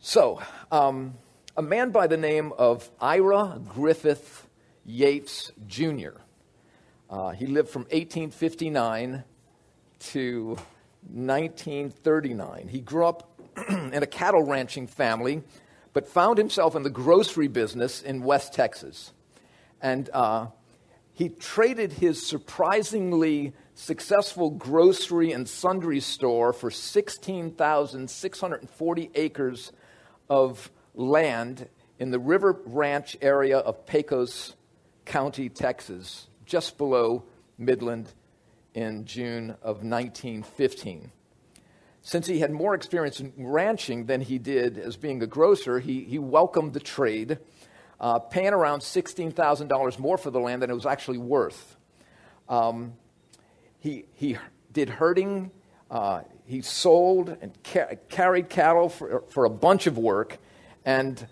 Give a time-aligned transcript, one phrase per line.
[0.00, 1.14] So, um,
[1.56, 4.46] a man by the name of Ira Griffith
[4.86, 6.10] Yates Jr.
[7.10, 9.24] Uh, he lived from 1859
[9.98, 10.56] to
[11.12, 12.68] 1939.
[12.68, 15.42] He grew up in a cattle ranching family,
[15.92, 19.12] but found himself in the grocery business in West Texas.
[19.82, 20.46] And uh,
[21.12, 29.72] he traded his surprisingly successful grocery and sundry store for 16,640 acres
[30.28, 31.68] of land
[31.98, 34.54] in the River Ranch area of Pecos
[35.04, 37.24] County, Texas, just below
[37.56, 38.12] Midland
[38.74, 41.10] in June of 1915.
[42.02, 46.04] Since he had more experience in ranching than he did as being a grocer, he,
[46.04, 47.38] he welcomed the trade,
[48.00, 51.76] uh, paying around $16,000 more for the land than it was actually worth.
[52.48, 52.94] Um,
[53.80, 54.38] he, he
[54.72, 55.50] did herding,
[55.90, 60.38] uh, he sold and ca- carried cattle for, for a bunch of work.
[60.82, 61.26] And,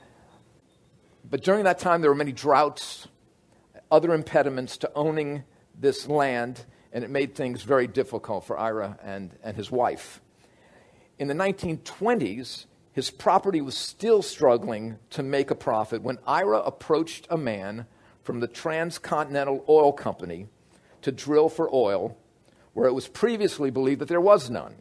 [1.28, 3.08] but during that time, there were many droughts,
[3.90, 5.44] other impediments to owning
[5.78, 10.20] this land, and it made things very difficult for Ira and, and his wife.
[11.18, 17.26] In the 1920s, his property was still struggling to make a profit when Ira approached
[17.30, 17.86] a man
[18.22, 20.48] from the Transcontinental Oil Company
[21.00, 22.18] to drill for oil
[22.74, 24.74] where it was previously believed that there was none.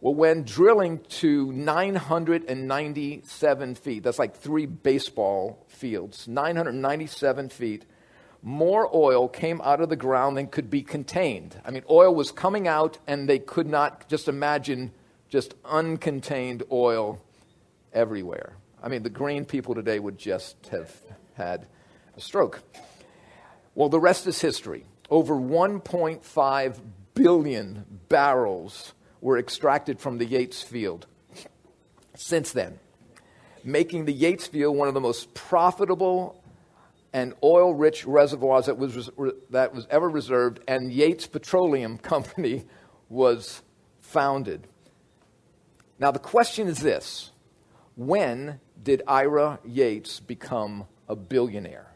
[0.00, 7.84] Well, when drilling to 997 feet, that's like three baseball fields, 997 feet,
[8.40, 11.60] more oil came out of the ground than could be contained.
[11.64, 14.92] I mean, oil was coming out, and they could not just imagine
[15.28, 17.20] just uncontained oil
[17.92, 18.52] everywhere.
[18.80, 20.94] I mean, the green people today would just have
[21.34, 21.66] had
[22.16, 22.62] a stroke.
[23.74, 24.84] Well, the rest is history.
[25.10, 26.78] Over 1.5
[27.14, 31.06] billion barrels were extracted from the Yates field
[32.18, 32.80] since then,
[33.62, 36.42] making the Yates field one of the most profitable
[37.12, 39.08] and oil rich reservoirs that was,
[39.50, 42.64] that was ever reserved, and Yates Petroleum Company
[43.08, 43.62] was
[44.00, 44.66] founded.
[45.98, 47.30] Now, the question is this
[47.96, 51.92] when did Ira Yates become a billionaire?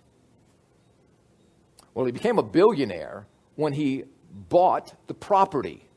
[1.94, 4.04] Well, he became a billionaire when he
[4.48, 5.88] bought the property.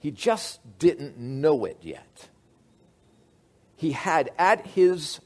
[0.00, 2.28] He just didn't know it yet.
[3.76, 5.20] He had at his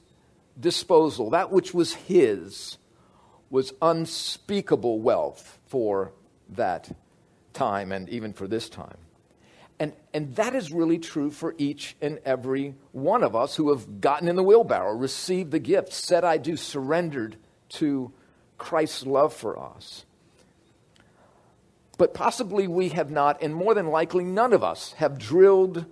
[0.58, 2.76] disposal that which was his
[3.50, 6.12] was unspeakable wealth for
[6.50, 6.90] that
[7.52, 8.96] time and even for this time.
[9.78, 14.00] And, and that is really true for each and every one of us who have
[14.00, 17.36] gotten in the wheelbarrow, received the gift, said, I do, surrendered
[17.70, 18.12] to
[18.56, 20.04] Christ's love for us.
[21.96, 25.86] But possibly we have not, and more than likely none of us have drilled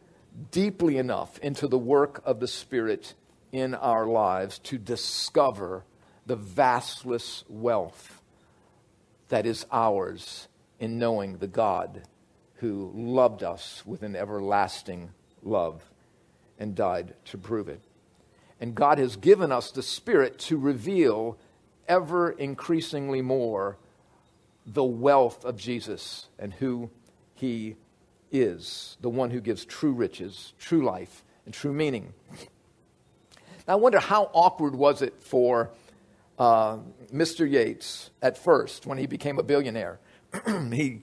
[0.51, 3.15] deeply enough into the work of the Spirit
[3.53, 5.85] in our lives to discover
[6.27, 8.23] the vastless wealth
[9.29, 10.49] that is ours
[10.81, 12.03] in knowing the God
[12.57, 15.11] who loved us with an everlasting
[15.43, 15.83] love
[16.59, 17.83] and died to prove it.
[18.61, 21.37] And God has given us the Spirit to reveal
[21.89, 23.79] ever increasingly more
[24.67, 26.91] the wealth of Jesus and who
[27.35, 27.77] he
[28.31, 32.13] is, the one who gives true riches, true life, and true meaning.
[33.67, 35.71] Now, I wonder how awkward was it for
[36.39, 36.79] uh,
[37.13, 37.49] Mr.
[37.49, 40.01] Yates at first when he became a billionaire?
[40.47, 41.03] he,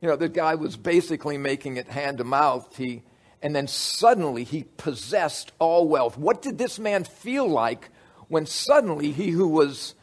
[0.00, 2.76] you know, the guy was basically making it hand to mouth.
[2.76, 3.02] He,
[3.42, 6.16] and then suddenly he possessed all wealth.
[6.16, 7.90] What did this man feel like
[8.28, 9.94] when suddenly he who was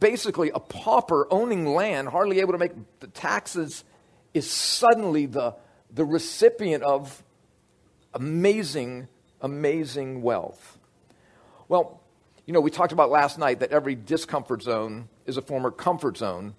[0.00, 3.84] basically a pauper owning land, hardly able to make the taxes,
[4.34, 5.54] is suddenly the,
[5.92, 7.22] the recipient of
[8.14, 9.08] amazing,
[9.40, 10.78] amazing wealth.
[11.68, 12.00] Well,
[12.46, 16.16] you know, we talked about last night that every discomfort zone is a former comfort
[16.16, 16.54] zone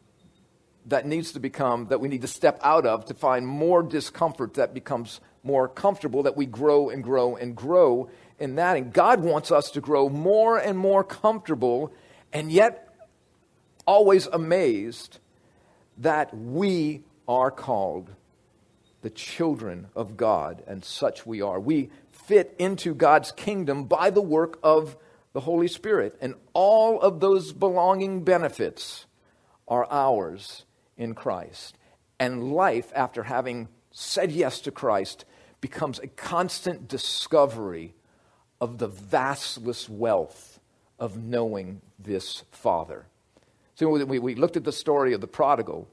[0.86, 4.56] that needs to become, that we need to step out of to find more discomfort
[4.56, 8.10] that becomes more comfortable, that we grow and grow and grow
[8.40, 8.78] in that.
[8.78, 11.94] And God wants us to grow more and more comfortable,
[12.34, 12.89] and yet
[13.90, 15.18] always amazed
[15.98, 18.12] that we are called
[19.02, 21.60] the children of God, and such we are.
[21.60, 24.96] We fit into God's kingdom by the work of
[25.34, 29.08] the Holy Spirit, and all of those belonging benefits
[29.68, 30.66] are ours
[30.96, 31.76] in Christ.
[32.20, 35.26] And life, after having said yes to Christ,
[35.62, 37.96] becomes a constant discovery
[38.62, 40.60] of the vastless wealth
[41.00, 43.08] of knowing this Father.
[43.80, 45.88] So we, we looked at the story of the prodigal.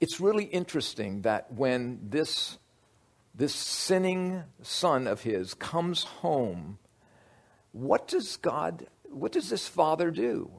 [0.00, 2.56] It's really interesting that when this
[3.34, 6.78] this sinning son of his comes home,
[7.72, 10.50] what does God, what does this father do?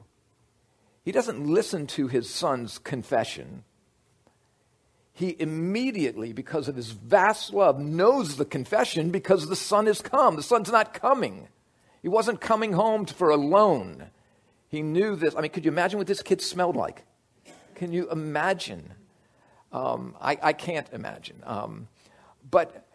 [1.04, 3.64] He doesn't listen to his son's confession.
[5.12, 10.36] He immediately, because of his vast love, knows the confession because the son has come.
[10.36, 11.48] The son's not coming.
[12.02, 14.10] He wasn't coming home for a loan.
[14.70, 15.34] He knew this.
[15.34, 17.04] I mean, could you imagine what this kid smelled like?
[17.74, 18.92] Can you imagine?
[19.72, 21.42] Um, I, I, can't imagine.
[21.44, 21.88] Um,
[22.48, 22.86] but,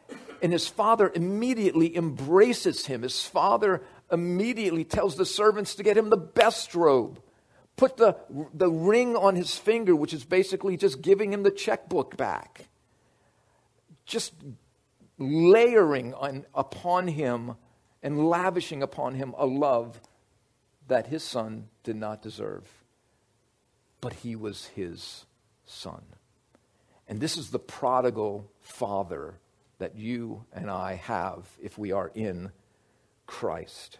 [0.42, 3.01] and his father immediately embraces him.
[3.01, 7.22] His father immediately tells the servants to get him the best robe,
[7.75, 8.16] put the,
[8.54, 12.68] the ring on his finger, which is basically just giving him the checkbook back.
[14.06, 14.33] Just
[15.18, 17.56] layering on, upon him
[18.01, 20.00] and lavishing upon him a love
[20.88, 22.64] that his son did not deserve.
[24.02, 25.26] But he was his
[25.66, 26.04] son.
[27.08, 29.36] And this is the prodigal father
[29.78, 32.52] that you and I have if we are in
[33.28, 33.98] Christ.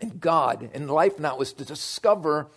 [0.00, 2.48] And God in life now is to discover,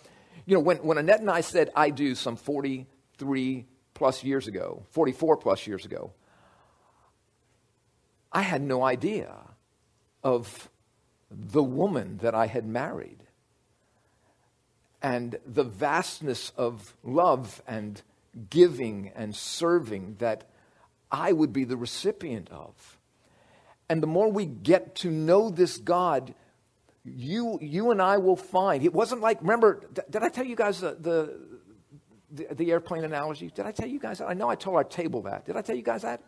[0.46, 4.82] you know, when, when Annette and I said I do some 43 plus years ago,
[4.90, 6.12] 44 plus years ago,
[8.32, 9.34] I had no idea
[10.22, 10.68] of
[11.38, 13.18] the woman that I had married
[15.02, 18.00] and the vastness of love and
[18.50, 20.44] giving and serving that
[21.10, 22.98] I would be the recipient of.
[23.88, 26.34] And the more we get to know this God,
[27.04, 28.82] you, you and I will find.
[28.82, 29.80] It wasn't like, remember,
[30.10, 31.38] did I tell you guys the, the,
[32.32, 33.52] the, the airplane analogy?
[33.54, 34.28] Did I tell you guys that?
[34.28, 35.44] I know I told our table that.
[35.46, 36.20] Did I tell you guys that?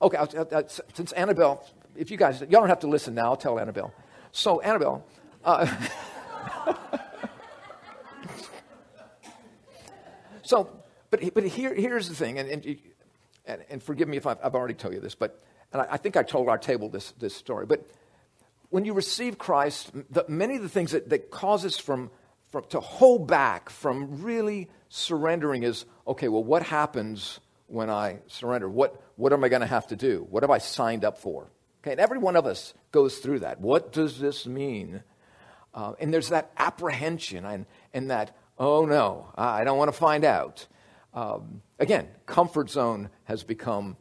[0.00, 1.62] Okay, I'll, I'll, since Annabelle,
[1.94, 3.92] if you guys, y'all don't have to listen now, I'll tell Annabelle.
[4.32, 5.04] So, Annabelle,
[5.44, 5.66] uh,
[10.42, 10.70] so,
[11.10, 12.78] but, but here, here's the thing, and, and,
[13.46, 15.40] and, and forgive me if I've, I've, already told you this, but
[15.72, 17.86] and I, I, think I told our table this, this story, but
[18.70, 22.10] when you receive Christ, the, many of the things that, that cause us from,
[22.50, 28.68] from, to hold back from really surrendering is okay, well, what happens when I surrender?
[28.68, 30.26] What, what am I going to have to do?
[30.30, 31.50] What have I signed up for?
[31.82, 33.60] Okay, and every one of us goes through that.
[33.60, 35.02] What does this mean?
[35.74, 40.24] Uh, and there's that apprehension and, and that, oh no, I don't want to find
[40.24, 40.66] out.
[41.14, 43.96] Um, again, comfort zone has become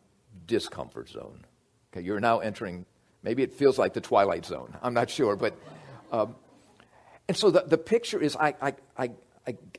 [0.45, 1.45] discomfort zone.
[1.91, 2.85] Okay, you're now entering,
[3.23, 4.75] maybe it feels like the twilight zone.
[4.81, 5.57] I'm not sure, but.
[6.11, 6.35] Um,
[7.27, 9.09] and so the, the picture is I, I, I,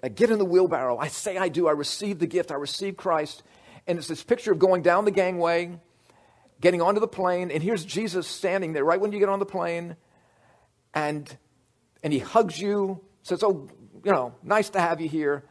[0.03, 2.97] I, get in the wheelbarrow, I say I do, I receive the gift, I receive
[2.97, 3.43] Christ,
[3.87, 5.79] and it's this picture of going down the gangway,
[6.61, 9.47] getting onto the plane, and here's Jesus standing there right when you get on the
[9.47, 9.97] plane,
[10.95, 11.37] and,
[12.03, 13.69] and he hugs you, says, Oh,
[14.05, 15.45] you know, nice to have you here.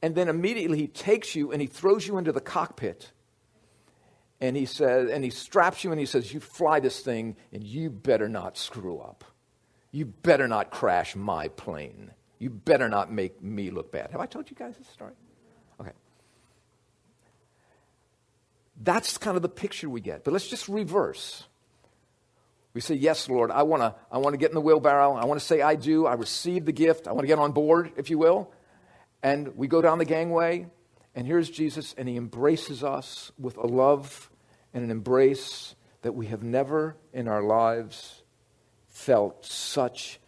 [0.00, 3.10] And then immediately he takes you and he throws you into the cockpit.
[4.40, 7.64] And he says, and he straps you and he says, You fly this thing and
[7.64, 9.24] you better not screw up.
[9.90, 12.12] You better not crash my plane.
[12.38, 14.12] You better not make me look bad.
[14.12, 15.14] Have I told you guys this story?
[18.80, 20.24] That's kind of the picture we get.
[20.24, 21.44] But let's just reverse.
[22.74, 25.14] We say, Yes, Lord, I want to I wanna get in the wheelbarrow.
[25.14, 26.06] I want to say, I do.
[26.06, 27.08] I receive the gift.
[27.08, 28.52] I want to get on board, if you will.
[29.22, 30.66] And we go down the gangway,
[31.14, 34.30] and here's Jesus, and he embraces us with a love
[34.72, 38.22] and an embrace that we have never in our lives
[38.86, 40.20] felt such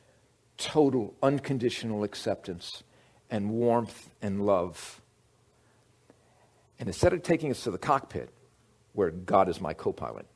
[0.56, 2.82] total, unconditional acceptance
[3.30, 5.00] and warmth and love.
[6.78, 8.30] And instead of taking us to the cockpit,
[9.00, 10.26] where God is my co pilot,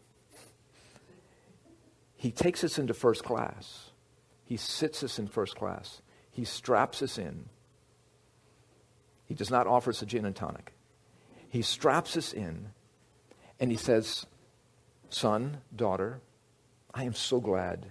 [2.17, 3.91] he takes us into first class.
[4.47, 6.01] He sits us in first class.
[6.31, 7.51] He straps us in.
[9.27, 10.73] He does not offer us a gin and tonic.
[11.51, 12.71] He straps us in
[13.61, 14.25] and he says,
[15.11, 16.23] Son, daughter,
[16.95, 17.85] I am so glad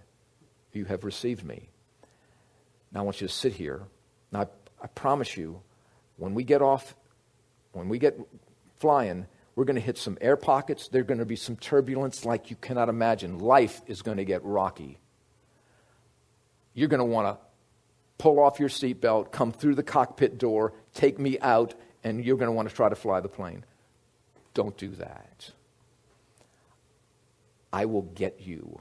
[0.71, 1.69] you have received me.
[2.91, 3.83] Now I want you to sit here.
[4.31, 4.47] Now I,
[4.81, 5.61] I promise you,
[6.17, 6.95] when we get off,
[7.73, 8.19] when we get
[8.77, 10.87] flying, we're going to hit some air pockets.
[10.87, 13.39] There's going to be some turbulence like you cannot imagine.
[13.39, 14.99] Life is going to get rocky.
[16.73, 17.45] You're going to want to
[18.17, 22.47] pull off your seatbelt, come through the cockpit door, take me out, and you're going
[22.47, 23.63] to want to try to fly the plane.
[24.53, 25.51] Don't do that.
[27.71, 28.79] I will get you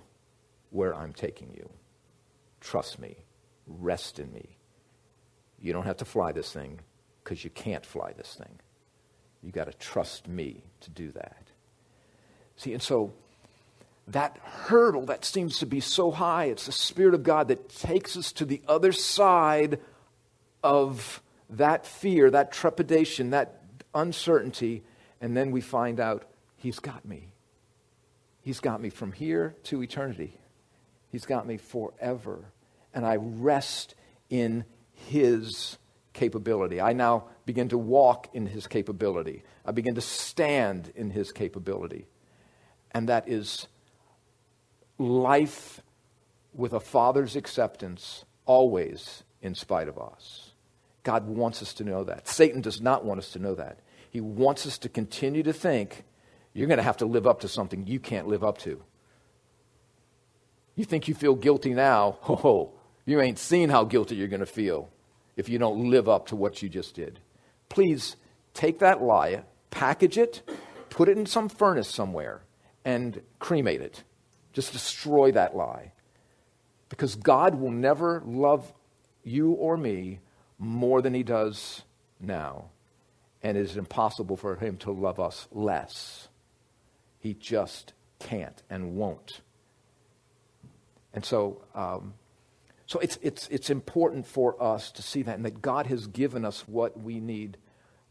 [0.71, 1.69] where I'm taking you.
[2.61, 3.17] Trust me.
[3.67, 4.57] Rest in me.
[5.61, 6.81] You don't have to fly this thing
[7.23, 8.59] because you can't fly this thing.
[9.43, 11.43] You got to trust me to do that.
[12.57, 13.13] See, and so
[14.09, 18.17] that hurdle that seems to be so high, it's the Spirit of God that takes
[18.17, 19.81] us to the other side
[20.63, 23.63] of that fear, that trepidation, that
[23.95, 24.83] uncertainty,
[25.21, 26.25] and then we find out
[26.57, 27.33] He's got me.
[28.41, 30.39] He's got me from here to eternity.
[31.11, 32.45] He's got me forever.
[32.95, 33.97] And I rest
[34.31, 35.79] in His
[36.12, 36.81] capability.
[36.81, 39.42] I now begin to walk in His capability.
[39.64, 42.07] I begin to stand in His capability.
[42.92, 43.66] And that is
[44.99, 45.83] life
[46.54, 50.50] with a Father's acceptance, always in spite of us.
[51.02, 52.28] God wants us to know that.
[52.28, 53.81] Satan does not want us to know that.
[54.11, 56.04] He wants us to continue to think
[56.52, 58.83] you're going to have to live up to something you can't live up to.
[60.76, 62.19] You think you feel guilty now?
[62.28, 62.73] Oh,
[63.04, 64.88] you ain't seen how guilty you're going to feel
[65.37, 67.21] if you don't live up to what you just did.
[67.69, 68.17] Please
[68.55, 70.43] take that lie, package it,
[70.91, 72.43] put it in some furnace somewhere,
[72.85, 74.03] and cremate it.
[74.53, 75.93] Just destroy that lie.
[76.89, 78.73] Because God will never love
[79.25, 80.21] you or me
[80.59, 81.83] more than he does
[82.21, 82.67] now.
[83.43, 86.29] And it is impossible for him to love us less.
[87.19, 89.41] He just can't and won't.
[91.15, 92.15] And so, um,
[92.87, 96.45] so it's, it's, it's important for us to see that and that God has given
[96.45, 97.57] us what we need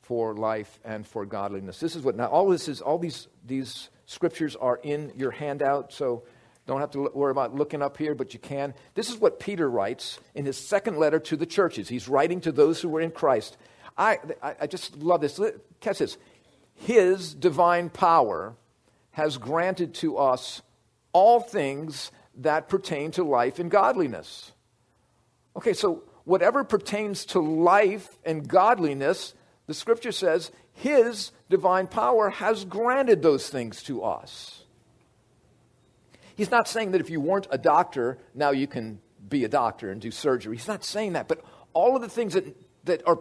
[0.01, 1.79] for life and for godliness.
[1.79, 5.93] This is what now all this is all these these scriptures are in your handout,
[5.93, 6.23] so
[6.67, 8.73] don't have to worry about looking up here, but you can.
[8.93, 11.89] This is what Peter writes in his second letter to the churches.
[11.89, 13.57] He's writing to those who were in Christ.
[13.97, 15.39] I, I, I just love this.
[15.79, 16.17] Catch this.
[16.75, 18.55] His divine power
[19.11, 20.61] has granted to us
[21.13, 24.51] all things that pertain to life and godliness.
[25.55, 29.33] Okay, so whatever pertains to life and godliness,
[29.67, 34.63] the scripture says his divine power has granted those things to us.
[36.35, 39.91] He's not saying that if you weren't a doctor, now you can be a doctor
[39.91, 40.55] and do surgery.
[40.55, 41.27] He's not saying that.
[41.27, 41.43] But
[41.73, 42.55] all of the things that,
[42.85, 43.19] that are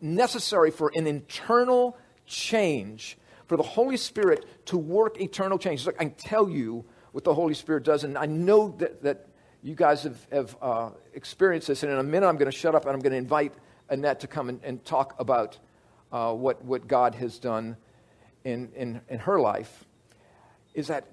[0.00, 3.16] necessary for an internal change,
[3.46, 5.86] for the Holy Spirit to work eternal change.
[5.86, 9.27] Look, I can tell you what the Holy Spirit does, and I know that, that
[9.62, 11.82] you guys have, have uh, experienced this.
[11.82, 13.52] And in a minute, I'm going to shut up and I'm going to invite
[13.88, 15.58] Annette to come and, and talk about
[16.12, 17.76] uh, what, what God has done
[18.44, 19.84] in, in, in her life.
[20.74, 21.04] Is that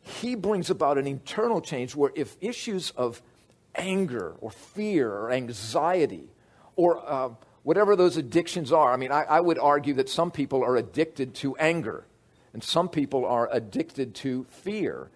[0.00, 3.22] he brings about an internal change where if issues of
[3.74, 6.28] anger or fear or anxiety
[6.76, 7.30] or uh,
[7.62, 11.34] whatever those addictions are, I mean, I, I would argue that some people are addicted
[11.36, 12.04] to anger
[12.52, 15.10] and some people are addicted to fear.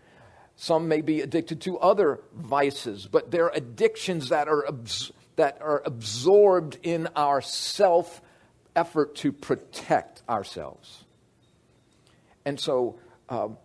[0.60, 5.84] Some may be addicted to other vices, but they're addictions that are, abs- that are
[5.86, 8.20] absorbed in our self
[8.74, 11.04] effort to protect ourselves.
[12.44, 12.98] And so,
[13.28, 13.56] um,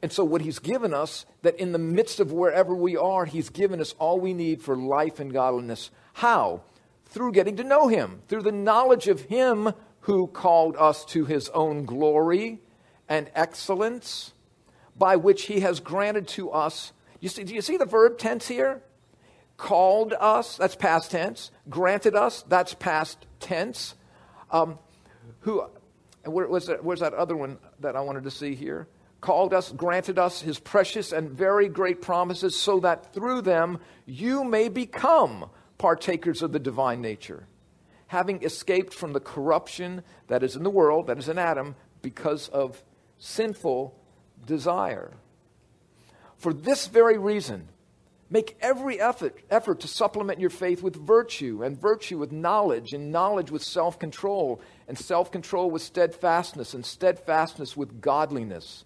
[0.00, 3.50] and so, what he's given us, that in the midst of wherever we are, he's
[3.50, 5.90] given us all we need for life and godliness.
[6.12, 6.62] How?
[7.06, 11.48] Through getting to know him, through the knowledge of him who called us to his
[11.48, 12.60] own glory
[13.08, 14.34] and excellence,
[15.00, 16.92] by which he has granted to us.
[17.20, 18.82] You see, do you see the verb tense here?
[19.56, 21.50] Called us, that's past tense.
[21.68, 23.94] Granted us, that's past tense.
[24.50, 24.78] Um,
[25.40, 25.64] who,
[26.24, 28.86] where, that, where's that other one that I wanted to see here?
[29.20, 34.44] called us, granted us his precious and very great promises, so that through them you
[34.44, 37.46] may become partakers of the divine nature,
[38.06, 42.48] having escaped from the corruption that is in the world, that is in Adam, because
[42.48, 42.82] of
[43.18, 43.94] sinful
[44.44, 45.12] desire.
[46.36, 47.68] For this very reason,
[48.30, 53.12] make every effort, effort to supplement your faith with virtue, and virtue with knowledge, and
[53.12, 58.84] knowledge with self control, and self control with steadfastness, and steadfastness with godliness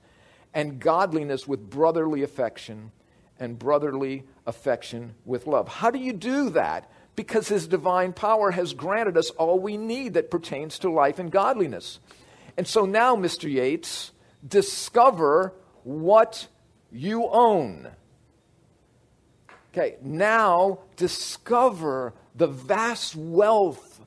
[0.55, 2.93] and godliness with brotherly affection,
[3.39, 5.67] and brotherly affection with love.
[5.67, 6.89] How do you do that?
[7.17, 11.31] Because His divine power has granted us all we need that pertains to life and
[11.31, 11.99] godliness.
[12.57, 13.53] And so now, Mr.
[13.53, 14.13] Yates,
[14.47, 16.49] discover what
[16.91, 17.89] you own.
[19.73, 24.01] Okay, now discover the vast wealth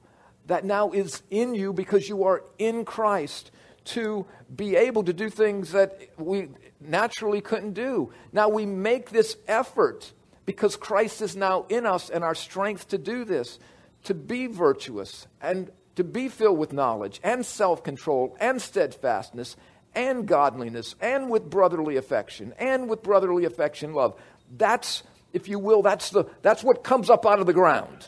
[0.45, 3.51] that now is in you because you are in Christ
[3.85, 8.11] to be able to do things that we naturally couldn't do.
[8.31, 10.13] Now we make this effort
[10.45, 13.59] because Christ is now in us and our strength to do this,
[14.05, 19.57] to be virtuous and to be filled with knowledge and self control and steadfastness
[19.95, 24.19] and godliness and with brotherly affection and with brotherly affection love.
[24.55, 25.03] That's,
[25.33, 28.07] if you will, that's, the, that's what comes up out of the ground.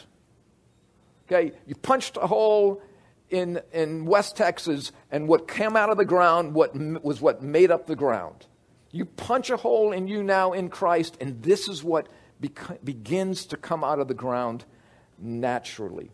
[1.27, 2.81] Okay, you punched a hole
[3.29, 7.71] in, in West Texas, and what came out of the ground what, was what made
[7.71, 8.47] up the ground.
[8.91, 12.07] You punch a hole in you now in Christ, and this is what
[12.39, 14.65] begins to come out of the ground
[15.19, 16.11] naturally.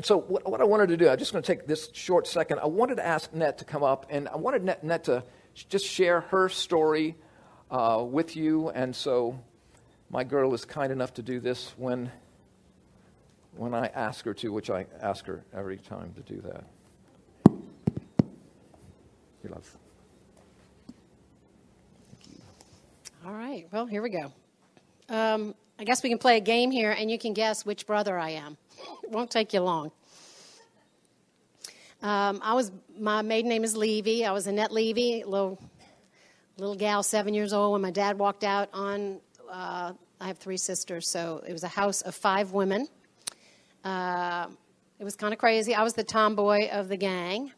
[0.00, 2.26] And so, what, what I wanted to do, I'm just going to take this short
[2.26, 2.58] second.
[2.58, 5.22] I wanted to ask Net to come up, and I wanted Net, Net to
[5.68, 7.16] just share her story
[7.70, 8.70] uh, with you.
[8.70, 9.38] And so
[10.08, 12.10] my girl is kind enough to do this when,
[13.54, 16.64] when I ask her to, which I ask her every time to do that.
[19.44, 19.76] Your love.
[23.26, 24.32] All right, well, here we go.
[25.10, 28.18] Um, I guess we can play a game here, and you can guess which brother
[28.18, 28.56] I am.
[29.02, 29.90] It won't take you long.
[32.02, 34.24] Um, I was my maiden name is Levy.
[34.24, 35.58] I was Annette Levy, little
[36.56, 39.20] little gal, seven years old, when my dad walked out on.
[39.50, 42.86] Uh, I have three sisters, so it was a house of five women.
[43.84, 44.48] Uh,
[44.98, 45.74] it was kind of crazy.
[45.74, 47.52] I was the tomboy of the gang,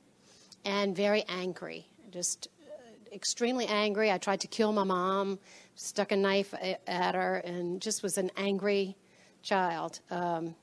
[0.64, 4.10] and very angry, just uh, extremely angry.
[4.10, 5.38] I tried to kill my mom,
[5.74, 6.54] stuck a knife
[6.86, 8.96] at her, and just was an angry
[9.42, 10.00] child.
[10.10, 10.54] Um,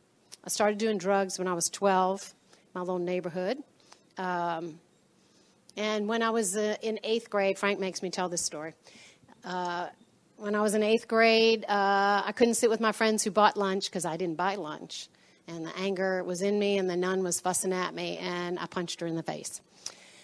[0.50, 2.34] I started doing drugs when I was 12,
[2.74, 3.60] my little neighborhood.
[4.18, 4.80] Um,
[5.78, 8.74] and when I was uh, in eighth grade, Frank makes me tell this story.
[9.46, 9.90] Uh,
[10.38, 13.58] when I was in eighth grade, uh, I couldn't sit with my friends who bought
[13.58, 15.08] lunch because I didn't buy lunch.
[15.48, 18.66] And the anger was in me, and the nun was fussing at me, and I
[18.66, 19.62] punched her in the face.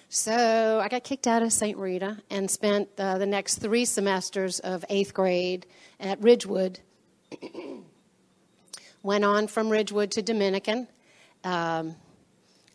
[0.10, 1.78] So I got kicked out of St.
[1.78, 5.68] Rita and spent uh, the next three semesters of eighth grade
[6.00, 6.80] at Ridgewood.
[9.06, 10.88] Went on from Ridgewood to Dominican.
[11.44, 11.96] Um,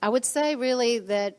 [0.01, 1.37] I would say, really, that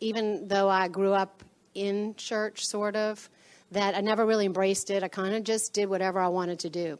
[0.00, 3.30] even though I grew up in church, sort of,
[3.70, 5.02] that I never really embraced it.
[5.02, 6.98] I kind of just did whatever I wanted to do.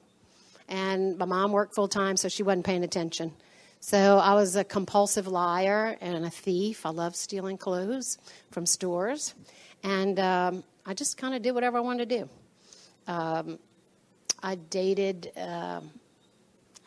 [0.66, 3.34] And my mom worked full time, so she wasn't paying attention.
[3.80, 6.86] So I was a compulsive liar and a thief.
[6.86, 8.16] I loved stealing clothes
[8.50, 9.34] from stores.
[9.82, 12.28] And um, I just kind of did whatever I wanted to do.
[13.06, 13.58] Um,
[14.42, 15.82] I dated, uh,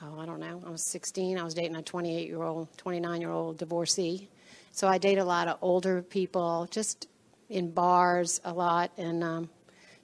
[0.04, 1.38] oh, I don't know, I was 16.
[1.38, 4.30] I was dating a 28 year old, 29 year old divorcee.
[4.72, 7.08] So I dated a lot of older people, just
[7.50, 9.50] in bars a lot, and um,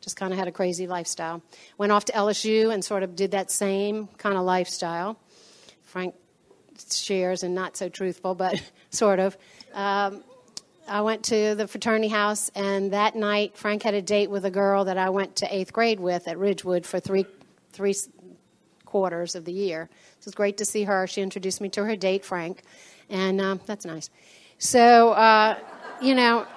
[0.02, 1.42] just kind of had a crazy lifestyle.
[1.78, 5.18] Went off to LSU and sort of did that same kind of lifestyle.
[5.84, 6.16] Frank
[6.92, 9.38] shares and not so truthful, but sort of.
[9.74, 10.24] Um,
[10.88, 14.52] I went to the fraternity house, and that night Frank had a date with a
[14.52, 17.26] girl that I went to eighth grade with at Ridgewood for three
[17.72, 17.96] three
[18.90, 19.88] quarters of the year.
[19.92, 21.06] So it was great to see her.
[21.06, 22.64] She introduced me to her date, Frank,
[23.10, 24.10] and um, that's nice.
[24.58, 25.60] So, uh,
[26.02, 26.48] you know,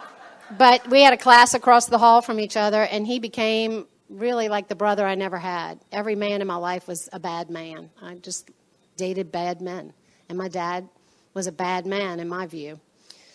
[0.57, 4.49] but we had a class across the hall from each other, and he became really
[4.49, 5.79] like the brother I never had.
[5.93, 7.91] Every man in my life was a bad man.
[8.01, 8.51] I just
[8.97, 9.93] dated bad men,
[10.31, 10.89] and my dad
[11.35, 12.81] was a bad man in my view.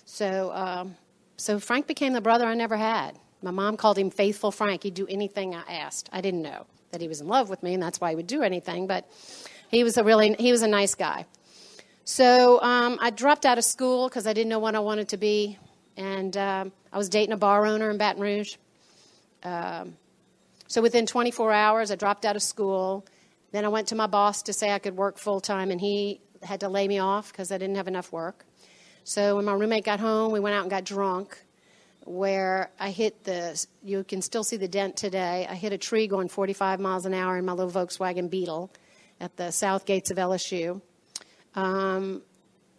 [0.05, 0.95] So, um,
[1.37, 3.19] so Frank became the brother I never had.
[3.43, 4.81] My mom called him Faithful Frank.
[4.81, 6.09] He'd do anything I asked.
[6.11, 8.27] I didn't know that he was in love with me, and that's why he would
[8.27, 8.87] do anything.
[8.87, 9.09] But
[9.69, 11.25] he was a really he was a nice guy.
[12.05, 15.17] So um, I dropped out of school because I didn't know what I wanted to
[15.17, 15.57] be.
[15.97, 18.55] And um, I was dating a bar owner in Baton Rouge.
[19.43, 19.97] Um,
[20.67, 23.05] so within 24 hours, I dropped out of school.
[23.51, 26.21] Then I went to my boss to say I could work full time, and he
[26.43, 28.45] had to lay me off because I didn't have enough work.
[29.03, 31.37] So when my roommate got home, we went out and got drunk.
[32.07, 35.45] Where I hit the, you can still see the dent today.
[35.49, 38.71] I hit a tree going 45 miles an hour in my little Volkswagen Beetle
[39.19, 40.81] at the south gates of LSU.
[41.53, 42.21] Um,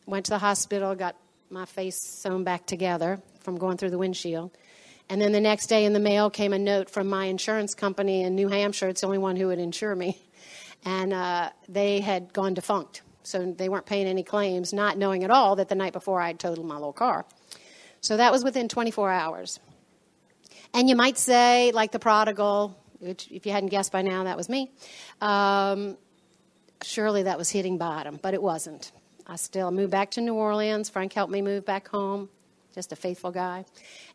[0.07, 1.15] went to the hospital, got
[1.51, 4.51] my face sewn back together from going through the windshield.
[5.11, 8.23] And then the next day in the mail came a note from my insurance company
[8.23, 8.89] in New Hampshire.
[8.89, 10.19] It's the only one who would insure me.
[10.85, 13.03] And uh, they had gone defunct.
[13.25, 16.29] So they weren't paying any claims, not knowing at all that the night before I
[16.29, 17.27] had totaled my little car.
[18.01, 19.61] So that was within 24 hours.
[20.75, 24.37] And you might say, like the prodigal, which if you hadn't guessed by now, that
[24.37, 24.71] was me.
[25.21, 25.97] Um,
[26.83, 28.93] surely that was hitting bottom, but it wasn't.
[29.27, 30.89] I still moved back to New Orleans.
[30.89, 32.29] Frank helped me move back home,
[32.75, 33.65] just a faithful guy,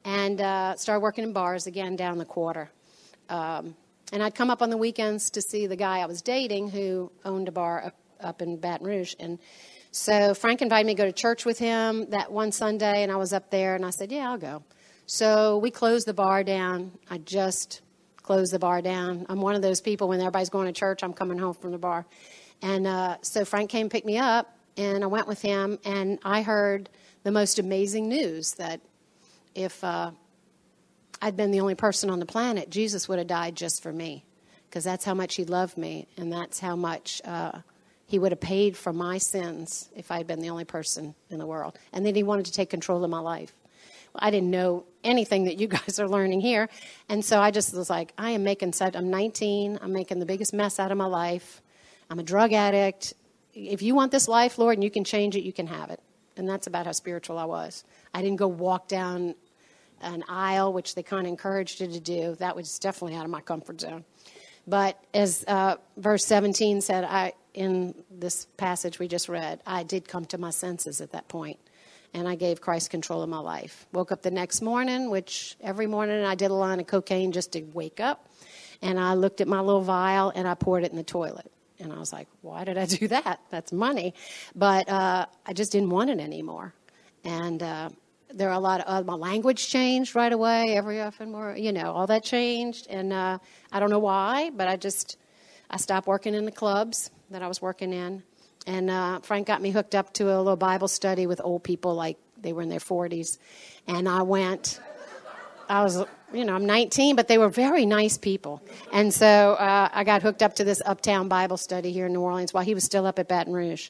[0.04, 2.70] and uh, started working in bars again down the quarter.
[3.30, 3.76] Um,
[4.12, 7.12] and I'd come up on the weekends to see the guy I was dating who
[7.26, 9.16] owned a bar up, up in Baton Rouge.
[9.20, 9.40] And
[9.94, 13.16] so Frank invited me to go to church with him that one Sunday, and I
[13.16, 14.64] was up there, and I said, Yeah, I'll go.
[15.06, 16.94] So we closed the bar down.
[17.12, 17.82] I just
[18.24, 19.28] closed the bar down.
[19.30, 21.78] I'm one of those people when everybody's going to church, I'm coming home from the
[21.78, 22.08] bar.
[22.64, 26.42] And uh, so Frank came pick me up, and I went with him, and I
[26.42, 26.90] heard
[27.22, 28.82] the most amazing news that
[29.54, 30.10] if uh,
[31.22, 34.26] I'd been the only person on the planet, Jesus would have died just for me,
[34.68, 37.60] because that's how much he loved me, and that's how much uh,
[38.06, 41.46] he would have paid for my sins if I'd been the only person in the
[41.46, 43.54] world, and then he wanted to take control of my life.
[44.14, 46.70] Well, I didn't know anything that you guys are learning here,
[47.10, 48.96] and so I just was like, I am making such.
[48.96, 49.80] I'm 19.
[49.82, 51.62] I'm making the biggest mess out of my life.
[52.10, 53.14] I'm a drug addict.
[53.54, 56.00] If you want this life, Lord, and you can change it, you can have it.
[56.36, 57.84] And that's about how spiritual I was.
[58.14, 59.36] I didn't go walk down
[60.02, 62.36] an aisle, which they kind of encouraged you to do.
[62.36, 64.04] That was definitely out of my comfort zone.
[64.68, 70.08] But as uh, verse 17 said, I in this passage we just read, I did
[70.08, 71.60] come to my senses at that point,
[72.14, 73.86] and I gave Christ control of my life.
[73.92, 77.54] Woke up the next morning, which every morning I did a line of cocaine just
[77.54, 78.30] to wake up,
[78.82, 81.52] and I looked at my little vial and I poured it in the toilet.
[81.80, 83.40] And I was like, why did I do that?
[83.50, 84.14] That's money.
[84.56, 86.74] But uh, I just didn't want it anymore.
[87.24, 87.90] And uh,
[88.34, 90.76] there are a lot of uh, my language changed right away.
[90.76, 93.38] Every often more, you know, all that changed, and uh,
[93.72, 95.18] I don't know why, but I just
[95.70, 98.24] I stopped working in the clubs that I was working in,
[98.66, 101.94] and uh, Frank got me hooked up to a little Bible study with old people,
[101.94, 103.38] like they were in their forties,
[103.88, 104.80] and I went.
[105.70, 109.90] I was, you know, I'm 19, but they were very nice people, and so uh,
[109.92, 112.74] I got hooked up to this Uptown Bible study here in New Orleans while he
[112.74, 113.90] was still up at Baton Rouge.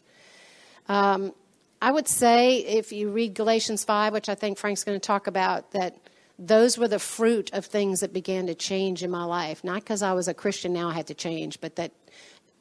[0.87, 1.33] Um,
[1.81, 5.27] I would say if you read Galatians 5, which I think Frank's going to talk
[5.27, 5.97] about, that
[6.39, 9.63] those were the fruit of things that began to change in my life.
[9.63, 11.91] Not because I was a Christian now I had to change, but that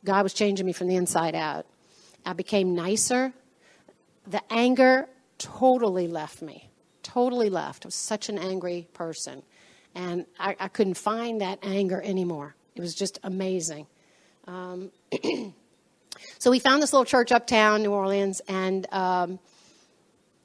[0.05, 1.67] God was changing me from the inside out.
[2.25, 3.33] I became nicer.
[4.27, 6.71] The anger totally left me.
[7.03, 7.85] Totally left.
[7.85, 9.43] I was such an angry person.
[9.95, 12.55] And I, I couldn't find that anger anymore.
[12.75, 13.87] It was just amazing.
[14.47, 14.91] Um,
[16.39, 19.39] So we found this little church uptown, New Orleans, and um,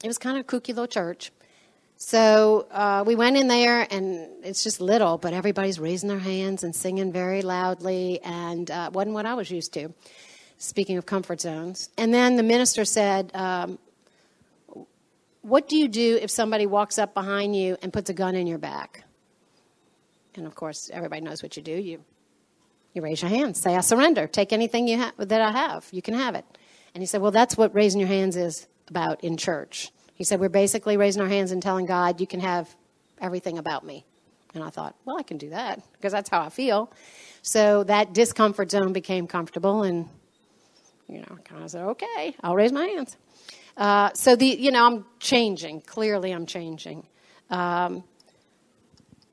[0.02, 1.32] it was kind of a kooky little church.
[2.00, 6.62] So uh, we went in there, and it's just little, but everybody's raising their hands
[6.62, 9.92] and singing very loudly, and uh, wasn't what I was used to.
[10.58, 13.78] Speaking of comfort zones, and then the minister said, um,
[15.42, 18.46] "What do you do if somebody walks up behind you and puts a gun in
[18.46, 19.04] your back?"
[20.36, 21.72] And of course, everybody knows what you do.
[21.72, 22.04] You
[22.94, 24.26] you raise your hands, say, I surrender.
[24.26, 25.86] Take anything you ha- that I have.
[25.92, 26.44] You can have it.
[26.94, 29.92] And he said, Well, that's what raising your hands is about in church.
[30.18, 32.68] He said, We're basically raising our hands and telling God, You can have
[33.20, 34.04] everything about me.
[34.52, 36.92] And I thought, Well, I can do that because that's how I feel.
[37.42, 40.08] So that discomfort zone became comfortable, and,
[41.08, 43.16] you know, kind of said, Okay, I'll raise my hands.
[43.76, 45.82] Uh, so the, you know, I'm changing.
[45.82, 47.06] Clearly, I'm changing.
[47.48, 48.02] Um,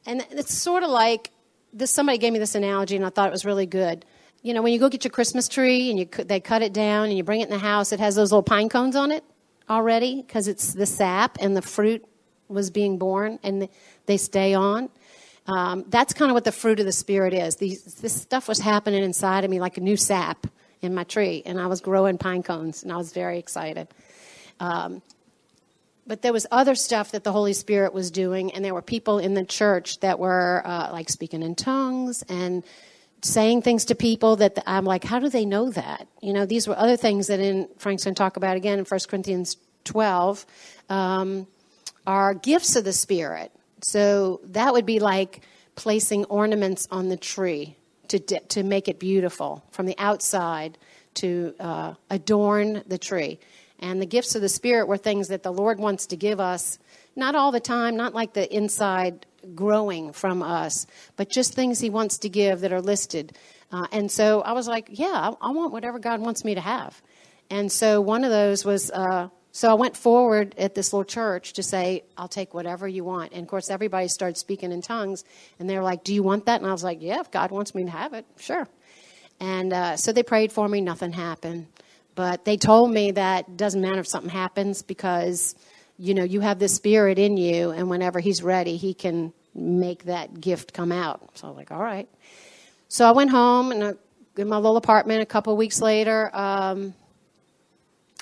[0.05, 1.31] and it's sort of like
[1.73, 4.05] this somebody gave me this analogy and I thought it was really good.
[4.43, 7.07] You know, when you go get your Christmas tree and you they cut it down
[7.07, 9.23] and you bring it in the house, it has those little pine cones on it
[9.69, 12.05] already because it's the sap and the fruit
[12.47, 13.67] was being born and
[14.05, 14.89] they stay on.
[15.47, 17.57] Um, that's kind of what the fruit of the spirit is.
[17.57, 20.47] These, this stuff was happening inside of me like a new sap
[20.81, 23.87] in my tree, and I was growing pine cones, and I was very excited.
[24.59, 25.01] Um,
[26.07, 29.19] but there was other stuff that the Holy Spirit was doing, and there were people
[29.19, 32.63] in the church that were uh, like speaking in tongues and
[33.25, 36.07] saying things to people that I'm like, how do they know that?
[36.21, 38.85] You know, these were other things that in Frank's going to talk about again in
[38.85, 40.45] 1 Corinthians 12
[40.89, 41.47] um,
[42.05, 43.51] are gifts of the Spirit.
[43.81, 45.41] So that would be like
[45.75, 47.75] placing ornaments on the tree
[48.09, 50.77] to to make it beautiful from the outside
[51.15, 53.39] to uh, adorn the tree.
[53.79, 56.77] And the gifts of the Spirit were things that the Lord wants to give us,
[57.15, 61.89] not all the time, not like the inside growing from us, but just things He
[61.89, 63.37] wants to give that are listed.
[63.71, 65.07] Uh, and so I was like, yeah,
[65.41, 67.01] I, I, want whatever God wants me to have.
[67.49, 71.53] And so one of those was, uh, so I went forward at this little church
[71.53, 73.31] to say, I'll take whatever you want.
[73.33, 75.23] And of course, everybody started speaking in tongues,
[75.59, 76.61] and they were like, Do you want that?
[76.61, 78.67] And I was like, Yeah, if God wants me to have it, sure.
[79.39, 81.67] And uh, so they prayed for me, nothing happened.
[82.15, 85.55] But they told me that doesn't matter if something happens because,
[85.97, 90.05] you know, you have this spirit in you, and whenever he's ready, he can make
[90.05, 91.37] that gift come out.
[91.37, 92.09] So I was like, all right.
[92.87, 93.93] So I went home and uh,
[94.37, 96.29] in my little apartment a couple weeks later.
[96.35, 96.93] Um,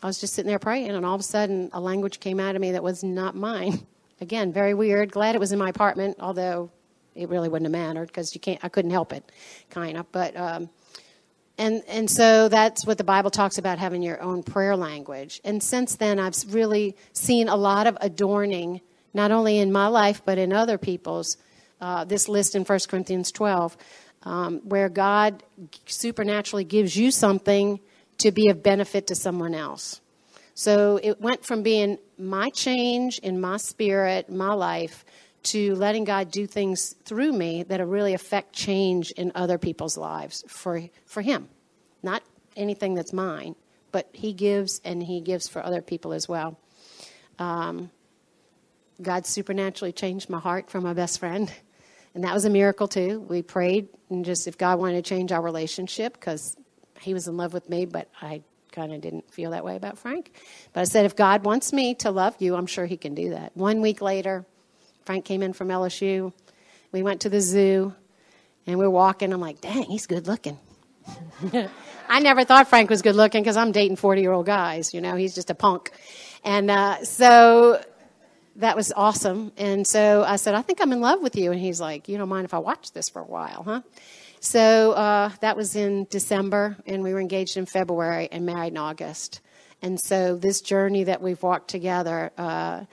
[0.01, 2.55] I was just sitting there praying, and all of a sudden, a language came out
[2.55, 3.86] of me that was not mine.
[4.21, 5.12] Again, very weird.
[5.12, 6.69] Glad it was in my apartment, although
[7.15, 8.59] it really wouldn't have mattered because you can't.
[8.63, 9.31] I couldn't help it,
[9.69, 10.12] kind of.
[10.12, 10.69] But um,
[11.58, 15.42] and and so that's what the Bible talks about having your own prayer language.
[15.44, 18.82] And since then, I've really seen a lot of adorning,
[19.13, 21.38] not only in my life but in other people's.
[21.82, 23.76] Uh, this list in 1 Corinthians 12,
[24.24, 25.44] um, where God
[25.86, 27.78] supernaturally gives you something
[28.20, 30.00] to be of benefit to someone else.
[30.56, 35.04] So it went from being my change in my spirit, my life,
[35.43, 40.43] to letting God do things through me that really affect change in other people's lives
[40.47, 41.49] for, for Him.
[42.01, 42.23] Not
[42.56, 43.56] anything that's mine,
[43.91, 46.58] but He gives and He gives for other people as well.
[47.39, 47.91] Um,
[49.01, 51.51] God supernaturally changed my heart for my best friend.
[52.15, 53.21] And that was a miracle too.
[53.21, 56.56] We prayed and just if God wanted to change our relationship because
[57.01, 59.97] he was in love with me, but I kind of didn't feel that way about
[59.97, 60.32] Frank.
[60.73, 63.32] But I said, if God wants me to love you, I'm sure he can do
[63.32, 63.58] that.
[63.58, 64.45] One week later,
[65.06, 66.34] Frank came in from LSU.
[66.92, 67.94] We went to the zoo,
[68.66, 69.34] and we are walking.
[69.34, 70.58] I'm like, dang, he's good looking.
[72.10, 74.94] I never thought Frank was good looking because I'm dating 40 year old guys.
[74.94, 75.92] You know, he's just a punk.
[76.44, 77.82] And uh, so
[78.58, 79.52] that was awesome.
[79.58, 81.52] And so I said, I think I'm in love with you.
[81.52, 83.82] And he's like, You don't mind if I watch this for a while, huh?
[84.39, 88.78] So uh, that was in December, and we were engaged in February and married in
[88.78, 89.39] August.
[89.82, 92.84] And so this journey that we've walked together, uh,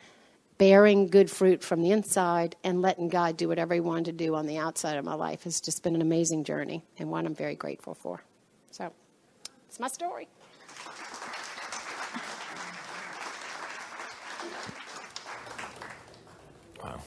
[0.61, 4.35] bearing good fruit from the inside and letting God do whatever He wanted to do
[4.35, 7.35] on the outside of my life, has just been an amazing journey and one I'm
[7.35, 8.23] very grateful for.
[8.71, 8.93] So,
[9.67, 10.29] it's my story.
[16.85, 17.01] Wow.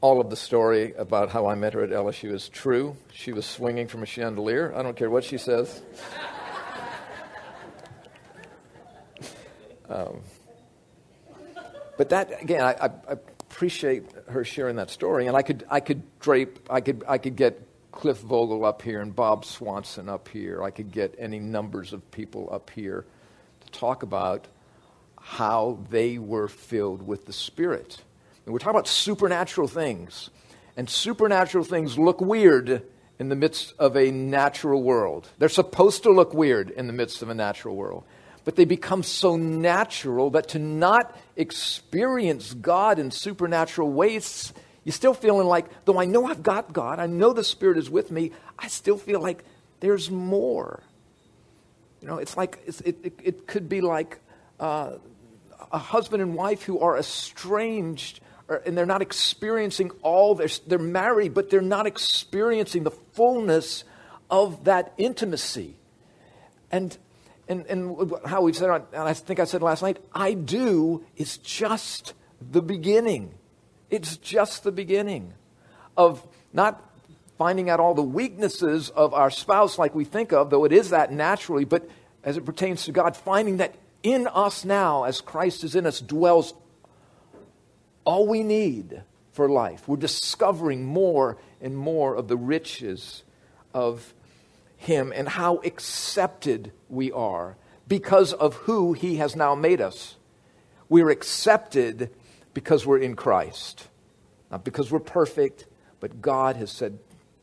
[0.00, 2.96] All of the story about how I met her at LSU is true.
[3.12, 4.72] She was swinging from a chandelier.
[4.74, 5.82] I don't care what she says.
[9.88, 10.20] um,
[11.96, 15.26] but that, again, I, I, I appreciate her sharing that story.
[15.26, 19.00] And I could, I could drape, I could, I could get Cliff Vogel up here
[19.00, 20.62] and Bob Swanson up here.
[20.62, 23.04] I could get any numbers of people up here
[23.62, 24.46] to talk about
[25.20, 28.00] how they were filled with the Spirit.
[28.48, 30.30] And we're talking about supernatural things.
[30.74, 32.82] And supernatural things look weird
[33.18, 35.28] in the midst of a natural world.
[35.36, 38.04] They're supposed to look weird in the midst of a natural world
[38.48, 45.12] but they become so natural that to not experience God in supernatural ways, you're still
[45.12, 48.32] feeling like, though I know I've got God, I know the Spirit is with me,
[48.58, 49.44] I still feel like
[49.80, 50.82] there's more.
[52.00, 54.18] You know, it's like, it's, it, it, it, could be like
[54.58, 54.92] uh,
[55.70, 60.78] a husband and wife who are estranged or, and they're not experiencing all, they're, they're
[60.78, 63.84] married, but they're not experiencing the fullness
[64.30, 65.76] of that intimacy.
[66.70, 66.96] And
[67.48, 71.38] and, and how we've said, and I think I said last night, I do is
[71.38, 73.34] just the beginning.
[73.90, 75.32] It's just the beginning
[75.96, 76.84] of not
[77.38, 80.90] finding out all the weaknesses of our spouse like we think of, though it is
[80.90, 81.88] that naturally, but
[82.22, 86.00] as it pertains to God, finding that in us now, as Christ is in us,
[86.00, 86.52] dwells
[88.08, 89.86] all we need for life.
[89.86, 93.22] We're discovering more and more of the riches
[93.74, 94.14] of
[94.78, 100.16] him and how accepted we are because of who He has now made us.
[100.88, 102.08] We're accepted
[102.54, 103.88] because we're in Christ,
[104.50, 105.66] not because we're perfect,
[106.00, 106.98] but God has said,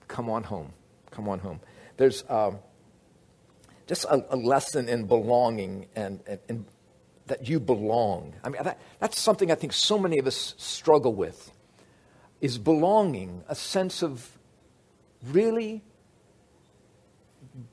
[0.08, 0.74] Come on home.
[1.12, 1.60] Come on home.
[1.98, 2.58] There's um,
[3.86, 6.66] just a, a, lesson in belonging and, and, and,
[7.28, 8.34] that you belong.
[8.44, 11.52] I mean, that, that's something I think so many of us struggle with
[12.42, 14.38] is belonging, a sense of
[15.24, 15.84] really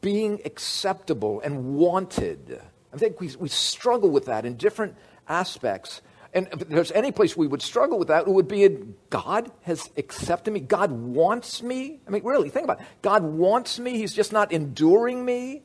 [0.01, 2.61] being acceptable and wanted.
[2.93, 4.97] I think we, we struggle with that in different
[5.29, 6.03] aspects.
[6.33, 9.51] And if there's any place we would struggle with that, it would be in God
[9.63, 10.61] has accepted me.
[10.61, 12.01] God wants me.
[12.07, 12.87] I mean, really, think about it.
[13.03, 13.99] God wants me.
[13.99, 15.63] He's just not enduring me.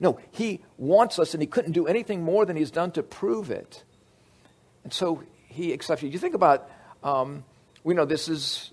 [0.00, 3.50] No, He wants us, and He couldn't do anything more than He's done to prove
[3.50, 3.84] it.
[4.82, 6.08] And so He accepts you.
[6.08, 6.68] You think about,
[7.04, 7.44] um,
[7.84, 8.70] we know this is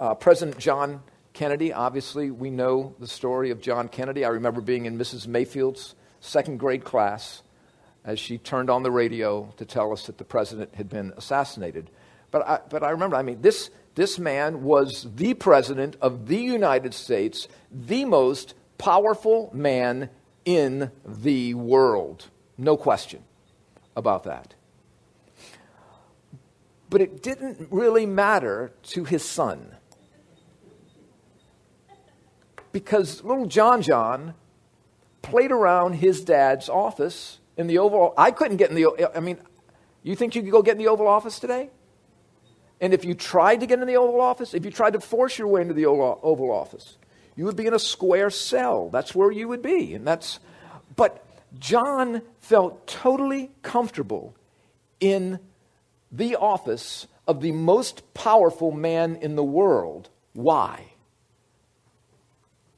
[0.00, 4.24] uh, President John Kennedy, obviously, we know the story of John Kennedy.
[4.24, 5.26] I remember being in Mrs.
[5.26, 7.42] Mayfield's second grade class
[8.04, 11.88] as she turned on the radio to tell us that the president had been assassinated.
[12.30, 16.36] But I, but I remember, I mean, this, this man was the president of the
[16.36, 20.10] United States, the most powerful man
[20.56, 22.28] in the world.
[22.58, 23.22] No question
[23.96, 24.54] about that.
[26.88, 29.76] But it didn't really matter to his son
[32.72, 34.34] because little John John
[35.22, 38.12] played around his dad's office in the Oval.
[38.18, 39.10] I couldn't get in the.
[39.14, 39.38] I mean,
[40.02, 41.70] you think you could go get in the Oval Office today?
[42.80, 45.38] And if you tried to get in the Oval Office, if you tried to force
[45.38, 46.96] your way into the Oval Office,
[47.36, 48.90] you would be in a square cell.
[48.90, 50.40] That's where you would be, and that's.
[50.96, 51.24] But
[51.58, 54.34] John felt totally comfortable
[54.98, 55.38] in
[56.12, 60.08] the office of the most powerful man in the world.
[60.32, 60.90] Why?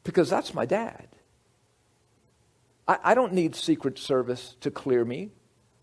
[0.04, 1.08] because that's my dad.
[2.86, 5.30] I, I don't need Secret Service to clear me.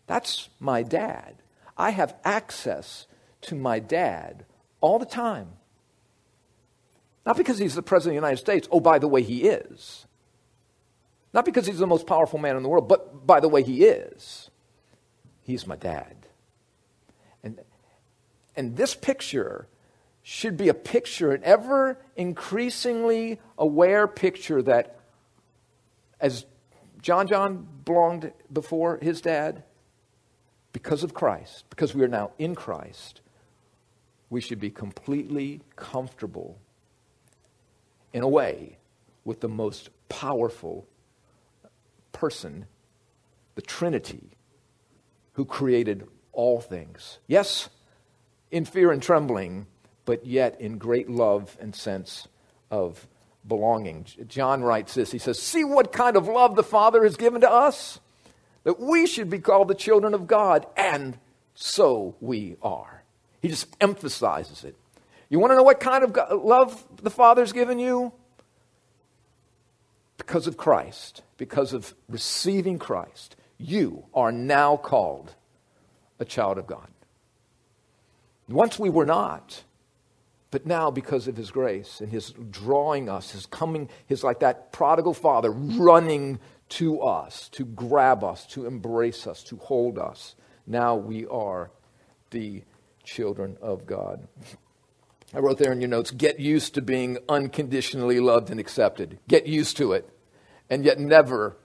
[0.08, 1.36] That's my dad.
[1.78, 3.08] I have access
[3.42, 4.46] to my dad
[4.82, 5.50] all the time.
[7.26, 8.68] Not because he's the President of the United States.
[8.72, 10.06] Oh, by the way, he is.
[11.34, 13.84] Not because he's the most powerful man in the world, but by the way, he
[13.84, 14.50] is.
[15.42, 16.16] He's my dad.
[17.44, 17.60] And,
[18.56, 19.68] and this picture
[20.24, 25.00] should be a picture, an ever increasingly aware picture that
[26.20, 26.46] as
[27.02, 29.64] John John belonged before his dad?
[30.74, 33.22] Because of Christ, because we are now in Christ,
[34.30, 36.60] we should be completely comfortable
[38.14, 38.78] in a way
[39.24, 40.88] with the most powerful
[42.12, 42.66] person,
[43.56, 44.32] the Trinity,
[45.34, 47.20] who created all things.
[47.28, 47.70] Yes,
[48.52, 49.68] in fear and trembling,
[50.06, 52.28] but yet in great love and sense
[52.72, 53.08] of
[53.48, 54.06] belonging.
[54.28, 57.52] John writes this He says, See what kind of love the Father has given to
[57.52, 58.00] us,
[58.64, 61.18] that we should be called the children of God, and
[61.54, 63.04] so we are.
[63.42, 64.76] He just emphasizes it.
[65.30, 68.12] You want to know what kind of love the Father's given you?
[70.18, 75.36] Because of Christ, because of receiving Christ, you are now called
[76.20, 76.88] a child of God.
[78.48, 79.64] Once we were not.
[80.52, 84.72] But now, because of his grace and his drawing us, his coming, his like that
[84.72, 86.40] prodigal father running
[86.70, 91.70] to us, to grab us, to embrace us, to hold us, now we are
[92.32, 92.64] the
[93.04, 94.28] children of God.
[95.34, 99.20] I wrote there in your notes get used to being unconditionally loved and accepted.
[99.28, 100.10] Get used to it.
[100.70, 101.58] And yet, never,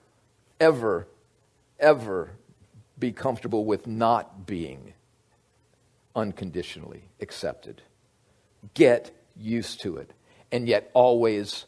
[0.59, 1.07] ever,
[1.79, 2.31] ever
[2.97, 4.93] be comfortable with not being
[6.15, 7.81] unconditionally accepted
[8.73, 10.11] get used to it,
[10.51, 11.65] and yet always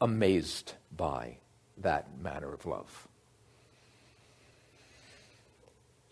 [0.00, 1.38] amazed by
[1.78, 3.08] that manner of love.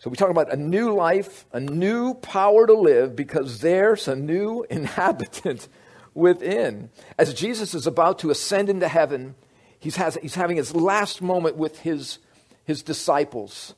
[0.01, 4.15] So we talk about a new life, a new power to live, because there's a
[4.15, 5.67] new inhabitant
[6.15, 6.89] within.
[7.19, 9.35] As Jesus is about to ascend into heaven,
[9.77, 12.17] he's, has, he's having his last moment with his,
[12.65, 13.75] his disciples.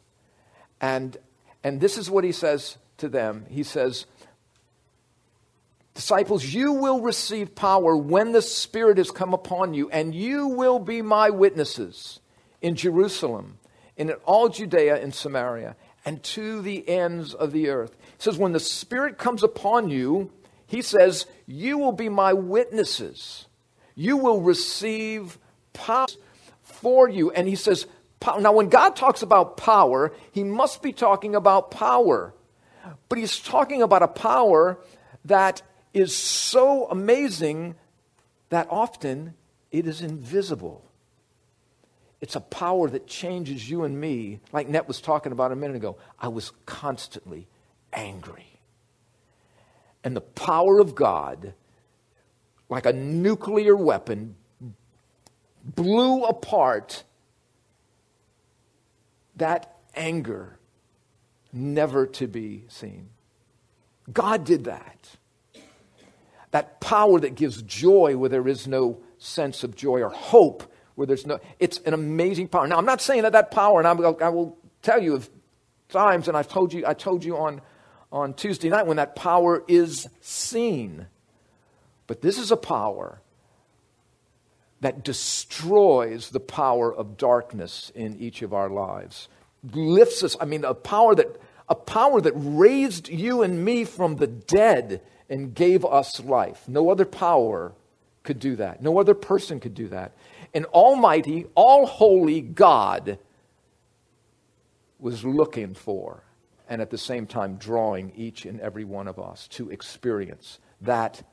[0.80, 1.18] And,
[1.62, 3.46] and this is what he says to them.
[3.50, 4.06] He says,
[5.94, 10.80] Disciples, you will receive power when the Spirit has come upon you, and you will
[10.80, 12.22] be my witnesses
[12.62, 13.58] in Jerusalem,
[13.98, 17.96] in all Judea and Samaria, and to the ends of the earth.
[18.00, 20.32] He says, When the Spirit comes upon you,
[20.68, 23.48] he says, You will be my witnesses.
[23.96, 25.38] You will receive
[25.72, 26.08] power
[26.62, 27.32] for you.
[27.32, 27.86] And he says,
[28.40, 32.34] Now, when God talks about power, he must be talking about power.
[33.08, 34.80] But he's talking about a power
[35.26, 35.62] that
[35.94, 37.76] is so amazing
[38.50, 39.36] that often
[39.72, 40.84] it is invisible.
[42.24, 45.76] It's a power that changes you and me, like Net was talking about a minute
[45.76, 45.98] ago.
[46.18, 47.50] I was constantly
[47.92, 48.62] angry.
[50.06, 51.54] And the power of God,
[52.70, 54.36] like a nuclear weapon,
[55.66, 57.04] blew apart
[59.36, 60.58] that anger
[61.52, 63.10] never to be seen.
[64.14, 65.18] God did that
[66.52, 71.08] that power that gives joy where there is no sense of joy or hope where
[71.08, 74.00] there's no it's an amazing power now i'm not saying that that power and I'm,
[74.22, 75.30] i will tell you of
[75.90, 77.62] times and i've told you i told you on
[78.12, 81.08] on tuesday night when that power is seen
[82.08, 83.20] but this is a power
[84.82, 89.28] that destroys the power of darkness in each of our lives
[89.72, 94.18] lifts us i mean a power that a power that raised you and me from
[94.18, 96.68] the dead and gave us life.
[96.68, 97.74] No other power
[98.24, 98.82] could do that.
[98.82, 100.12] No other person could do that.
[100.54, 103.18] An almighty, all holy God
[105.00, 106.24] was looking for
[106.70, 111.24] and at the same time drawing each and every one of us to experience that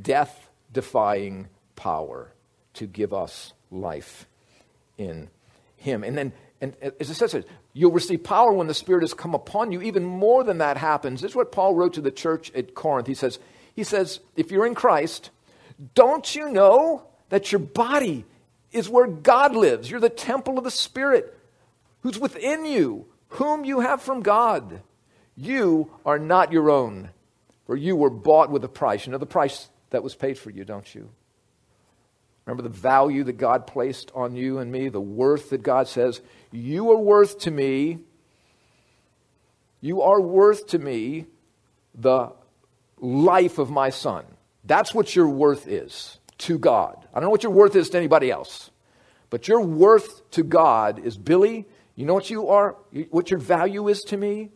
[0.00, 2.32] death defying power
[2.74, 4.26] to give us life
[4.96, 5.28] in
[5.76, 6.04] Him.
[6.04, 7.44] And then, and as it says,
[7.74, 9.80] You'll receive power when the Spirit has come upon you.
[9.80, 11.22] Even more than that happens.
[11.22, 13.06] This is what Paul wrote to the church at Corinth.
[13.06, 13.38] He says,
[13.74, 15.30] he says, if you're in Christ,
[15.94, 18.26] don't you know that your body
[18.72, 19.90] is where God lives?
[19.90, 21.38] You're the temple of the Spirit
[22.00, 24.82] who's within you, whom you have from God.
[25.36, 27.10] You are not your own,
[27.66, 29.06] for you were bought with a price.
[29.06, 31.10] You know the price that was paid for you, don't you?
[32.44, 36.20] Remember the value that God placed on you and me, the worth that God says,
[36.50, 38.00] You are worth to me.
[39.80, 41.26] You are worth to me
[41.94, 42.32] the
[42.98, 44.24] life of my son.
[44.64, 46.96] That's what your worth is to God.
[47.12, 48.70] I don't know what your worth is to anybody else,
[49.32, 51.66] but your worth to God is Billy.
[51.94, 52.76] You know what you are?
[53.08, 54.50] What your value is to me?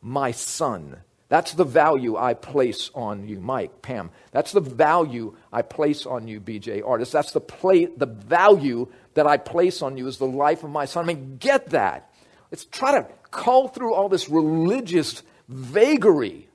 [0.00, 0.96] My son.
[1.28, 4.10] That's the value I place on you, Mike, Pam.
[4.30, 7.12] That's the value I place on you, BJ, artist.
[7.12, 10.86] That's the, play, the value that I place on you is the life of my
[10.86, 11.04] son.
[11.04, 12.10] I mean, get that.
[12.50, 16.48] Let's try to cull through all this religious vagary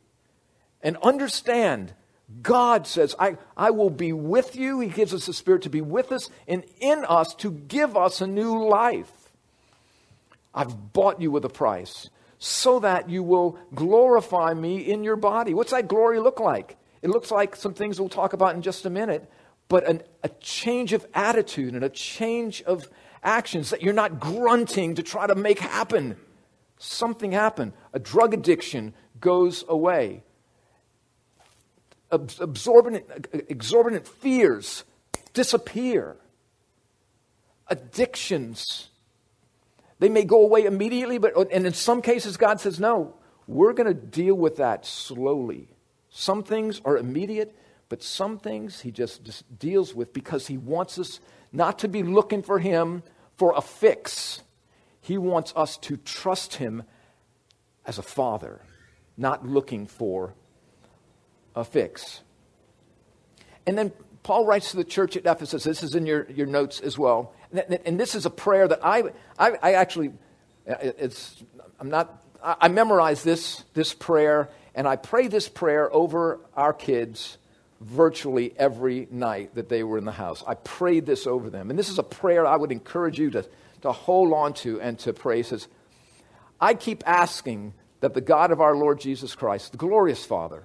[0.82, 1.94] and understand
[2.42, 4.82] God says, I, I will be with you.
[4.82, 8.20] He gives us the Spirit to be with us and in us to give us
[8.20, 9.12] a new life.
[10.54, 12.10] I've bought you with a price
[12.40, 15.54] so that you will glorify me in your body.
[15.54, 16.78] What's that glory look like?
[17.02, 19.30] It looks like some things we'll talk about in just a minute,
[19.70, 22.90] but an, a change of attitude and a change of
[23.24, 26.18] actions that you're not grunting to try to make happen.
[26.78, 27.74] Something happen.
[27.94, 30.24] A drug addiction goes away.
[32.12, 33.06] Absorbent,
[33.50, 34.84] exorbitant fears
[35.34, 36.16] disappear.
[37.68, 38.90] Addictions
[40.00, 43.16] they may go away immediately, but and in some cases, God says, no,
[43.48, 45.70] we're going to deal with that slowly.
[46.10, 47.56] Some things are immediate,
[47.90, 51.20] but some things He just, just deals with because He wants us
[51.52, 53.02] not to be looking for Him
[53.38, 54.42] for a fix.
[55.02, 56.84] He wants us to trust Him
[57.86, 58.62] as a Father,
[59.16, 60.36] not looking for
[61.58, 62.22] a fix.
[63.66, 63.92] And then
[64.24, 65.64] Paul writes to the church at Ephesus.
[65.64, 67.34] This is in your, your notes as well.
[67.86, 69.04] And this is a prayer that I,
[69.40, 70.10] I, I actually,
[70.70, 71.44] uh, it's,
[71.80, 77.38] I'm not, I memorize this, this prayer, and I pray this prayer over our kids
[77.82, 80.44] virtually every night that they were in the house.
[80.46, 81.70] I prayed this over them.
[81.70, 83.46] And this is a prayer I would encourage you to,
[83.82, 85.40] to hold on to and to pray.
[85.40, 85.68] It says,
[86.60, 90.64] I keep asking that the God of our Lord Jesus Christ, the glorious Father,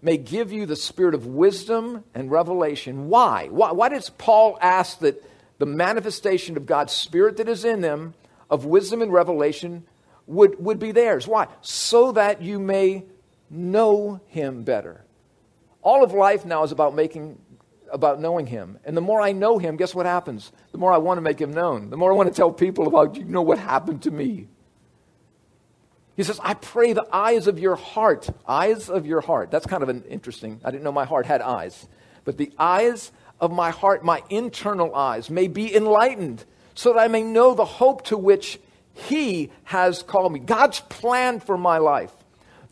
[0.00, 3.08] may give you the spirit of wisdom and revelation.
[3.08, 3.48] Why?
[3.48, 5.24] Why, why does Paul ask that
[5.58, 8.14] the manifestation of God's Spirit that is in them,
[8.48, 9.84] of wisdom and revelation,
[10.26, 11.26] would, would be theirs.
[11.26, 11.48] Why?
[11.62, 13.04] So that you may
[13.50, 15.04] know Him better.
[15.82, 17.38] All of life now is about making
[17.90, 18.78] about knowing him.
[18.84, 20.52] And the more I know him, guess what happens?
[20.72, 21.90] The more I want to make him known.
[21.90, 24.48] The more I want to tell people about, you know what happened to me.
[26.18, 29.52] He says, I pray the eyes of your heart, eyes of your heart.
[29.52, 31.86] That's kind of an interesting, I didn't know my heart had eyes.
[32.24, 36.44] But the eyes of my heart, my internal eyes, may be enlightened,
[36.74, 38.58] so that I may know the hope to which
[38.94, 40.40] He has called me.
[40.40, 42.10] God's plan for my life.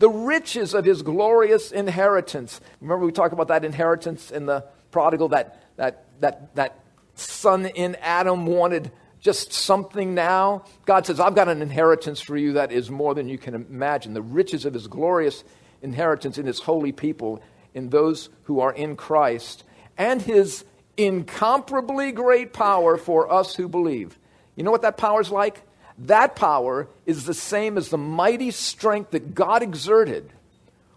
[0.00, 2.60] The riches of His glorious inheritance.
[2.80, 6.80] Remember, we talked about that inheritance in the prodigal, that, that, that, that
[7.14, 8.90] son in Adam wanted
[9.26, 10.64] just something now.
[10.86, 14.14] God says, I've got an inheritance for you that is more than you can imagine.
[14.14, 15.44] The riches of His glorious
[15.82, 17.42] inheritance in His holy people,
[17.74, 19.64] in those who are in Christ
[19.98, 20.64] and his
[20.96, 24.18] incomparably great power for us who believe.
[24.54, 25.62] You know what that power is like?
[25.98, 30.32] That power is the same as the mighty strength that God exerted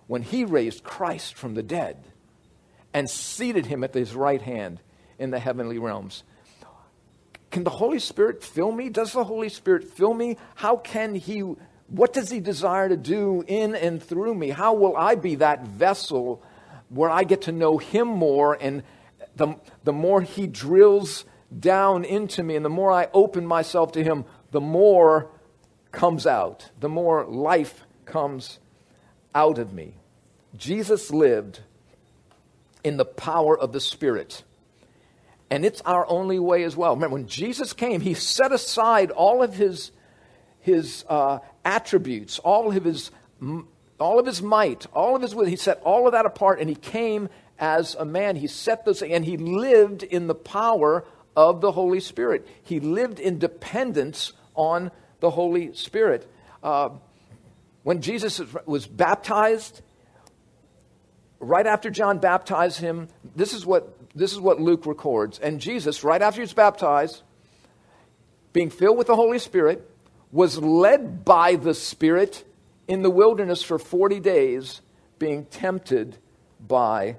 [0.08, 1.98] when he raised Christ from the dead
[2.94, 4.80] and seated him at his right hand
[5.18, 6.24] in the heavenly realms.
[7.52, 8.89] Can the Holy Spirit fill me?
[8.89, 10.38] Does the Holy Spirit fill me?
[10.56, 11.39] How can he,
[11.88, 14.50] what does he desire to do in and through me?
[14.50, 16.43] How will I be that vessel
[16.89, 18.84] where I get to know Him more, and
[19.36, 21.26] the, the more He drills
[21.58, 25.30] down into me, and the more I open myself to Him, the more
[25.91, 28.60] comes out, the more life comes
[29.34, 29.95] out of me.
[30.58, 31.62] Jesus lived
[32.84, 34.43] in the power of the Spirit.
[35.52, 36.93] And it's our only way as well.
[36.95, 39.91] Remember, when Jesus came, he set aside all of his,
[40.60, 43.12] his uh, attributes, all of his
[44.00, 45.45] all of his might, all of his will.
[45.45, 47.30] He set all of that apart and he came
[47.60, 48.38] as a man.
[48.38, 52.47] He set those, and he lived in the power of the Holy Spirit.
[52.64, 56.30] He lived in dependence on the Holy Spirit.
[56.64, 56.89] Uh,
[57.84, 59.82] when Jesus was baptized,
[61.39, 65.39] right after John baptized him, this is what this is what Luke records.
[65.39, 67.24] And Jesus, right after he was baptized,
[68.53, 69.89] being filled with the Holy Spirit,
[70.32, 72.45] was led by the Spirit
[72.88, 74.82] in the wilderness for 40 days
[75.17, 76.17] being tempted
[76.59, 77.17] by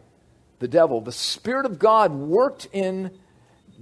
[0.59, 1.01] the devil.
[1.01, 3.11] The Spirit of God worked in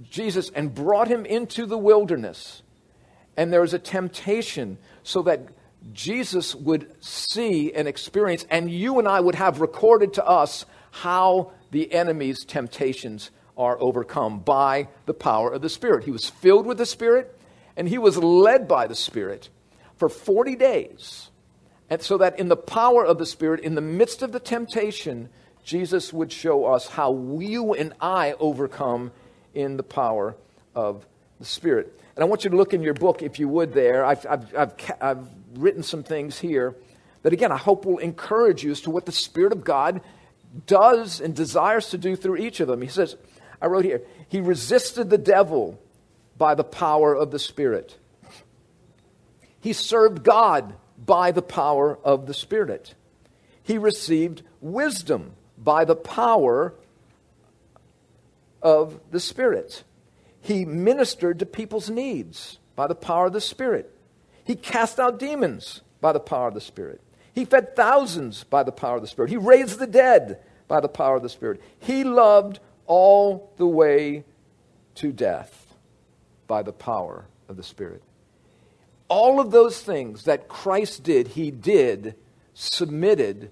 [0.09, 2.61] Jesus and brought him into the wilderness.
[3.35, 5.41] And there was a temptation so that
[5.93, 11.51] Jesus would see and experience, and you and I would have recorded to us how
[11.71, 16.05] the enemy's temptations are overcome by the power of the Spirit.
[16.05, 17.37] He was filled with the Spirit,
[17.75, 19.49] and he was led by the Spirit
[19.97, 21.29] for 40 days
[21.89, 25.29] and so that in the power of the Spirit, in the midst of the temptation,
[25.63, 29.11] Jesus would show us how you and I overcome
[29.53, 30.35] in the power
[30.75, 31.05] of
[31.39, 31.99] the Spirit.
[32.15, 34.05] And I want you to look in your book, if you would, there.
[34.05, 36.75] I've, I've, I've, I've written some things here
[37.23, 40.01] that, again, I hope will encourage you as to what the Spirit of God
[40.65, 42.81] does and desires to do through each of them.
[42.81, 43.15] He says,
[43.61, 45.79] I wrote here, He resisted the devil
[46.37, 47.97] by the power of the Spirit.
[49.61, 52.95] He served God by the power of the Spirit.
[53.61, 56.73] He received wisdom by the power
[58.61, 59.83] of the Spirit.
[60.41, 63.93] He ministered to people's needs by the power of the Spirit.
[64.43, 67.01] He cast out demons by the power of the Spirit.
[67.33, 69.29] He fed thousands by the power of the Spirit.
[69.29, 71.61] He raised the dead by the power of the Spirit.
[71.79, 74.23] He loved all the way
[74.95, 75.75] to death
[76.47, 78.03] by the power of the Spirit.
[79.07, 82.15] All of those things that Christ did, he did
[82.53, 83.51] submitted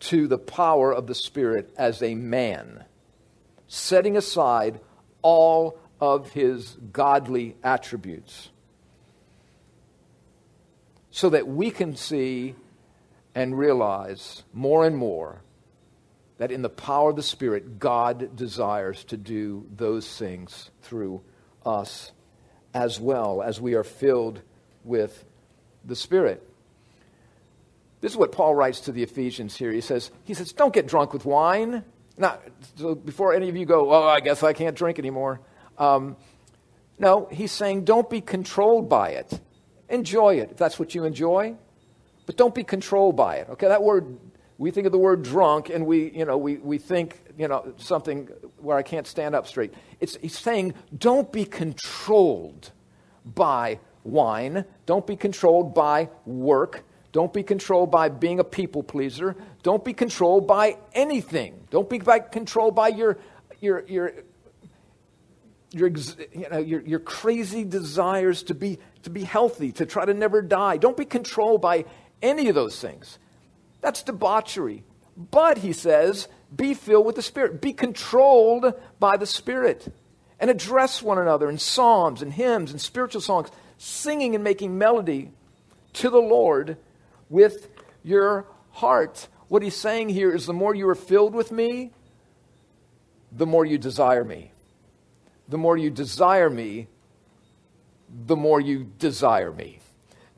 [0.00, 2.84] to the power of the Spirit as a man,
[3.66, 4.80] setting aside
[5.22, 8.50] all of his godly attributes
[11.12, 12.54] so that we can see
[13.34, 15.42] and realize more and more
[16.38, 21.22] that in the power of the Spirit, God desires to do those things through
[21.64, 22.12] us
[22.74, 24.40] as well as we are filled
[24.84, 25.24] with
[25.84, 26.42] the Spirit.
[28.00, 29.70] This is what Paul writes to the Ephesians here.
[29.70, 31.84] He says, he says, don't get drunk with wine.
[32.18, 32.38] Now,
[32.76, 35.40] so before any of you go, oh, I guess I can't drink anymore.
[35.78, 36.16] Um,
[36.98, 39.40] no, he's saying don't be controlled by it.
[39.88, 41.54] Enjoy it if that's what you enjoy,
[42.32, 43.48] but don't be controlled by it.
[43.50, 44.16] Okay, that word,
[44.56, 47.74] we think of the word drunk and we, you know, we, we think, you know,
[47.76, 48.26] something
[48.56, 49.74] where I can't stand up straight.
[50.00, 52.72] It's, he's saying don't be controlled
[53.22, 59.36] by wine, don't be controlled by work, don't be controlled by being a people pleaser,
[59.62, 61.66] don't be controlled by anything.
[61.68, 63.18] Don't be by, controlled by your,
[63.60, 64.12] your, your
[65.74, 70.14] your, you know, your, your crazy desires to be, to be healthy, to try to
[70.14, 70.76] never die.
[70.76, 71.84] Don't be controlled by
[72.22, 73.18] any of those things.
[73.80, 74.84] That's debauchery.
[75.16, 77.60] But, he says, be filled with the Spirit.
[77.60, 79.92] Be controlled by the Spirit.
[80.40, 83.48] And address one another in psalms and hymns and spiritual songs,
[83.78, 85.30] singing and making melody
[85.94, 86.76] to the Lord
[87.28, 87.68] with
[88.02, 89.28] your heart.
[89.48, 91.92] What he's saying here is the more you are filled with me,
[93.30, 94.52] the more you desire me
[95.52, 96.88] the more you desire me,
[98.08, 99.80] the more you desire me.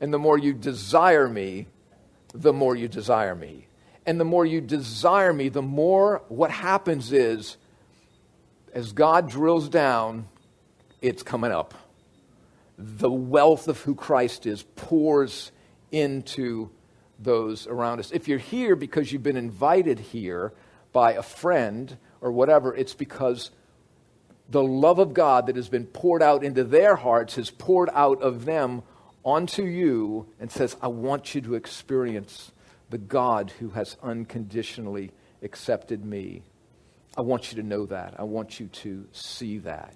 [0.01, 1.67] And the more you desire me,
[2.35, 3.67] the more you desire me.
[4.05, 7.57] And the more you desire me, the more what happens is,
[8.73, 10.27] as God drills down,
[11.01, 11.73] it's coming up.
[12.77, 15.51] The wealth of who Christ is pours
[15.91, 16.69] into
[17.17, 18.11] those around us.
[18.11, 20.53] If you're here because you've been invited here
[20.91, 23.49] by a friend or whatever, it's because
[24.49, 28.21] the love of God that has been poured out into their hearts has poured out
[28.21, 28.83] of them
[29.25, 32.51] onto you and says, I want you to experience
[32.91, 35.11] the God who has unconditionally
[35.41, 36.43] accepted me.
[37.17, 38.13] I want you to know that.
[38.19, 39.95] I want you to see that.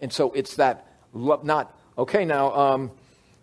[0.00, 2.90] And so it's that love, not, okay, now, um,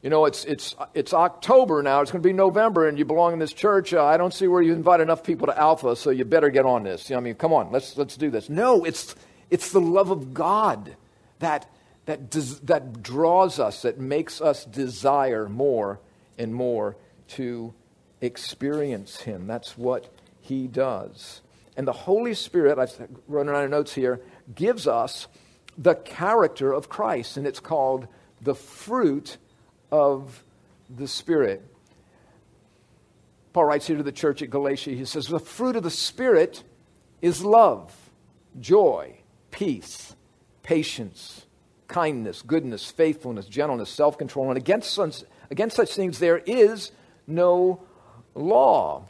[0.01, 3.34] you know, it's, it's, it's October now, it's going to be November, and you belong
[3.34, 3.93] in this church.
[3.93, 6.65] Uh, I don't see where you invite enough people to Alpha, so you better get
[6.65, 7.09] on this.
[7.09, 8.49] You know, I mean, come on, let's, let's do this.
[8.49, 9.15] No, it's,
[9.49, 10.95] it's the love of God
[11.39, 11.69] that,
[12.06, 15.99] that, des- that draws us, that makes us desire more
[16.38, 16.97] and more
[17.30, 17.74] to
[18.22, 19.47] experience Him.
[19.47, 21.41] That's what He does.
[21.78, 24.22] And the Holy Spirit, I've written on our notes here,
[24.54, 25.28] gives us
[25.78, 28.08] the character of Christ, and it's called
[28.41, 29.38] the fruit
[29.91, 30.43] of
[30.89, 31.64] the Spirit.
[33.54, 36.64] Paul writes here to the church at Galatia, he says, The fruit of the Spirit
[37.22, 37.93] is love,
[38.60, 39.18] joy,
[39.52, 40.16] peace,
[40.64, 41.45] patience,
[41.92, 44.50] kindness, goodness, faithfulness, gentleness, self control.
[44.50, 44.98] And against
[45.50, 46.92] against such things there is
[47.28, 47.84] no
[48.34, 49.06] law.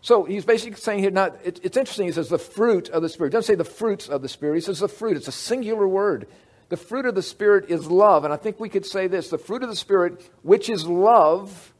[0.00, 3.08] So he's basically saying here, not, it, it's interesting, he says the fruit of the
[3.08, 3.30] Spirit.
[3.30, 5.16] He doesn't say the fruits of the Spirit, he says the fruit.
[5.16, 6.26] It's a singular word.
[6.68, 8.24] The fruit of the Spirit is love.
[8.24, 11.72] And I think we could say this the fruit of the Spirit, which is love,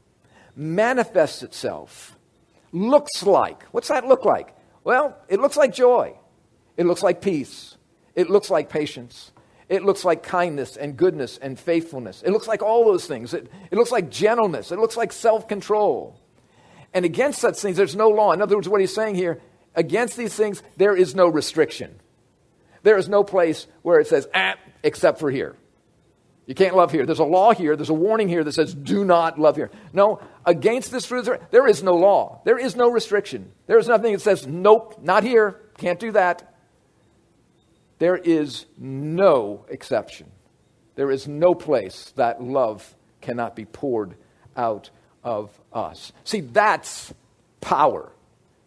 [0.55, 2.17] manifests itself.
[2.71, 3.63] Looks like.
[3.65, 4.55] What's that look like?
[4.83, 6.15] Well, it looks like joy,
[6.77, 7.77] it looks like peace,
[8.15, 9.31] it looks like patience.
[9.67, 12.21] It looks like kindness and goodness and faithfulness.
[12.23, 13.33] It looks like all those things.
[13.33, 14.71] It, it looks like gentleness.
[14.71, 16.19] It looks like self control.
[16.93, 18.31] And against such things, there's no law.
[18.31, 19.41] In other words, what he's saying here,
[19.73, 21.99] against these things, there is no restriction.
[22.83, 25.55] There is no place where it says, ah, except for here.
[26.45, 27.05] You can't love here.
[27.05, 27.75] There's a law here.
[27.75, 29.71] There's a warning here that says, do not love here.
[29.91, 32.41] No, against this fruit, there is no law.
[32.45, 33.51] There is no restriction.
[33.65, 35.59] There is nothing that says, nope, not here.
[35.79, 36.54] Can't do that.
[37.99, 40.31] There is no exception.
[40.95, 44.15] There is no place that love cannot be poured
[44.55, 44.89] out
[45.23, 46.11] of us.
[46.23, 47.13] See, that's
[47.61, 48.11] power.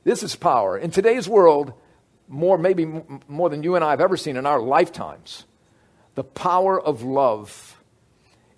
[0.04, 0.76] This is power.
[0.78, 1.72] In today's world,
[2.28, 2.86] more maybe
[3.26, 5.44] more than you and I have ever seen in our lifetimes,
[6.14, 7.80] the power of love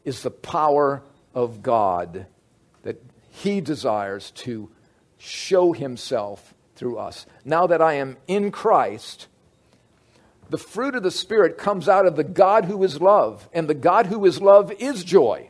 [0.04, 1.02] is the power
[1.34, 2.26] of God
[2.82, 4.70] that He desires to
[5.18, 7.26] show Himself through us.
[7.44, 9.28] Now that I am in Christ,
[10.50, 13.74] the fruit of the Spirit comes out of the God who is love, and the
[13.74, 15.48] God who is love is joy.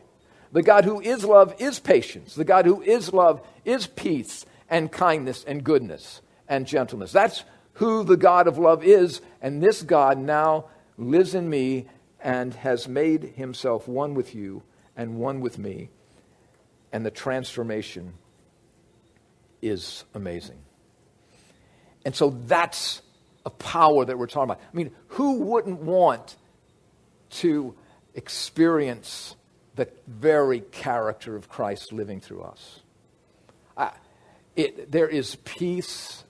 [0.51, 2.35] The God who is love is patience.
[2.35, 7.11] The God who is love is peace and kindness and goodness and gentleness.
[7.11, 7.43] That's
[7.73, 9.21] who the God of love is.
[9.41, 10.65] And this God now
[10.97, 11.87] lives in me
[12.19, 14.61] and has made himself one with you
[14.95, 15.89] and one with me.
[16.91, 18.13] And the transformation
[19.61, 20.59] is amazing.
[22.03, 23.01] And so that's
[23.45, 24.61] a power that we're talking about.
[24.61, 26.35] I mean, who wouldn't want
[27.31, 27.75] to
[28.13, 29.35] experience
[29.75, 32.81] the very character of Christ living through us?
[34.55, 36.23] It, there is peace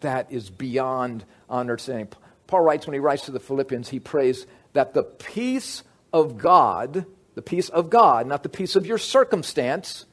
[0.00, 2.08] that is beyond understanding.
[2.46, 5.82] Paul writes when he writes to the Philippians, he prays that the peace
[6.12, 10.06] of God, the peace of God, not the peace of your circumstance,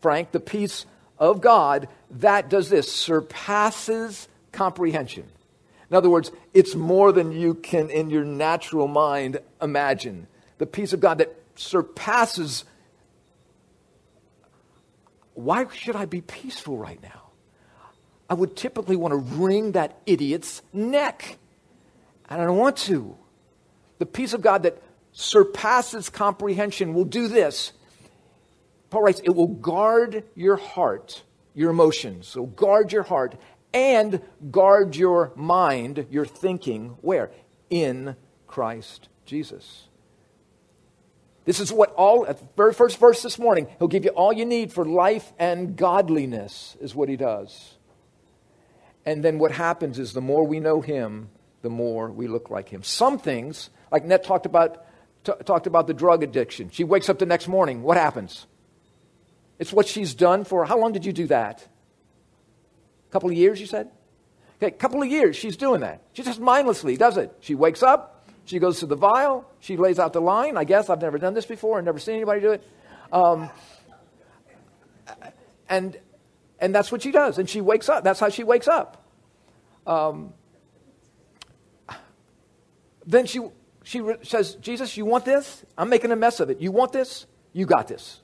[0.00, 0.86] Frank, the peace
[1.18, 5.28] of God, that does this, surpasses comprehension.
[5.92, 10.26] In other words, it's more than you can, in your natural mind, imagine.
[10.56, 12.64] The peace of God that surpasses.
[15.34, 17.32] Why should I be peaceful right now?
[18.30, 21.36] I would typically want to wring that idiot's neck.
[22.30, 23.14] And I don't want to.
[23.98, 24.82] The peace of God that
[25.12, 27.72] surpasses comprehension will do this.
[28.88, 31.22] Paul writes, it will guard your heart,
[31.52, 32.28] your emotions.
[32.28, 33.34] So guard your heart
[33.74, 34.20] and
[34.50, 37.30] guard your mind, your thinking, where?
[37.70, 38.16] In
[38.46, 39.88] Christ Jesus.
[41.44, 44.32] This is what all, at the very first verse this morning, he'll give you all
[44.32, 47.78] you need for life and godliness, is what he does.
[49.04, 51.30] And then what happens is the more we know him,
[51.62, 52.84] the more we look like him.
[52.84, 54.84] Some things, like Net talked about,
[55.24, 56.70] t- talked about the drug addiction.
[56.70, 57.82] She wakes up the next morning.
[57.82, 58.46] What happens?
[59.58, 60.64] It's what she's done for.
[60.64, 61.66] How long did you do that?
[63.12, 63.90] Couple of years, you said?
[64.60, 66.02] Okay, couple of years she's doing that.
[66.14, 67.36] She just mindlessly does it.
[67.40, 70.56] She wakes up, she goes to the vial, she lays out the line.
[70.56, 72.66] I guess I've never done this before and never seen anybody do it.
[73.12, 73.50] Um,
[75.68, 75.98] and,
[76.58, 77.38] and that's what she does.
[77.38, 78.02] And she wakes up.
[78.02, 79.04] That's how she wakes up.
[79.86, 80.32] Um,
[83.04, 83.40] then she,
[83.82, 85.64] she re- says, Jesus, you want this?
[85.76, 86.60] I'm making a mess of it.
[86.60, 87.26] You want this?
[87.52, 88.20] You got this.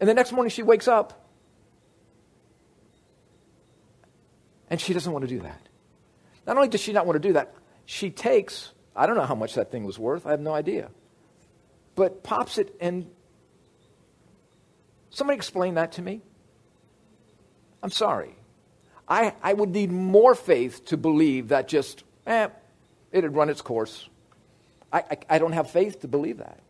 [0.00, 1.21] And the next morning she wakes up
[4.72, 5.68] And she doesn't want to do that.
[6.46, 7.54] Not only does she not want to do that,
[7.84, 10.88] she takes, I don't know how much that thing was worth, I have no idea,
[11.94, 13.10] but pops it and
[15.10, 16.22] somebody explain that to me.
[17.82, 18.34] I'm sorry.
[19.06, 22.48] I, I would need more faith to believe that just, eh,
[23.12, 24.08] it had run its course.
[24.90, 26.60] I, I, I don't have faith to believe that.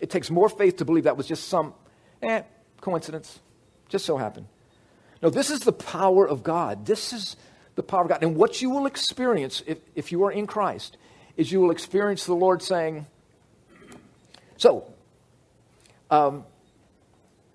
[0.00, 1.74] It takes more faith to believe that was just some,
[2.22, 2.42] eh,
[2.80, 3.38] coincidence.
[3.88, 4.48] Just so happened.
[5.22, 6.86] No, this is the power of God.
[6.86, 7.36] This is
[7.74, 8.22] the power of God.
[8.22, 10.96] And what you will experience if, if you are in Christ
[11.36, 13.06] is you will experience the Lord saying,
[14.56, 14.92] So,
[16.10, 16.44] um,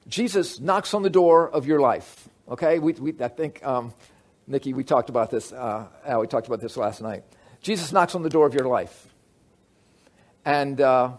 [0.07, 2.30] Jesus knocks on the door of your life.
[2.47, 2.80] Okay?
[2.80, 3.93] We, we, I think, um,
[4.47, 5.51] Nikki, we talked about this.
[5.51, 5.88] Uh,
[6.20, 7.24] we talked about this last night.
[7.61, 9.07] Jesus knocks on the door of your life.
[10.45, 11.13] And uh,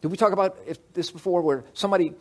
[0.00, 0.58] did we talk about
[0.94, 2.14] this before where somebody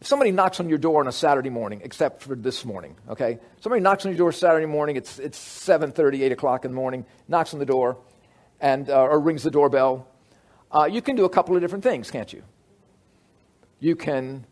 [0.00, 3.38] if somebody knocks on your door on a Saturday morning, except for this morning, okay?
[3.60, 7.06] Somebody knocks on your door Saturday morning, it's, it's 7.30, 8 o'clock in the morning,
[7.28, 7.96] knocks on the door,
[8.60, 10.06] and, uh, or rings the doorbell.
[10.70, 12.42] Uh, you can do a couple of different things, can't you?
[13.80, 14.46] You can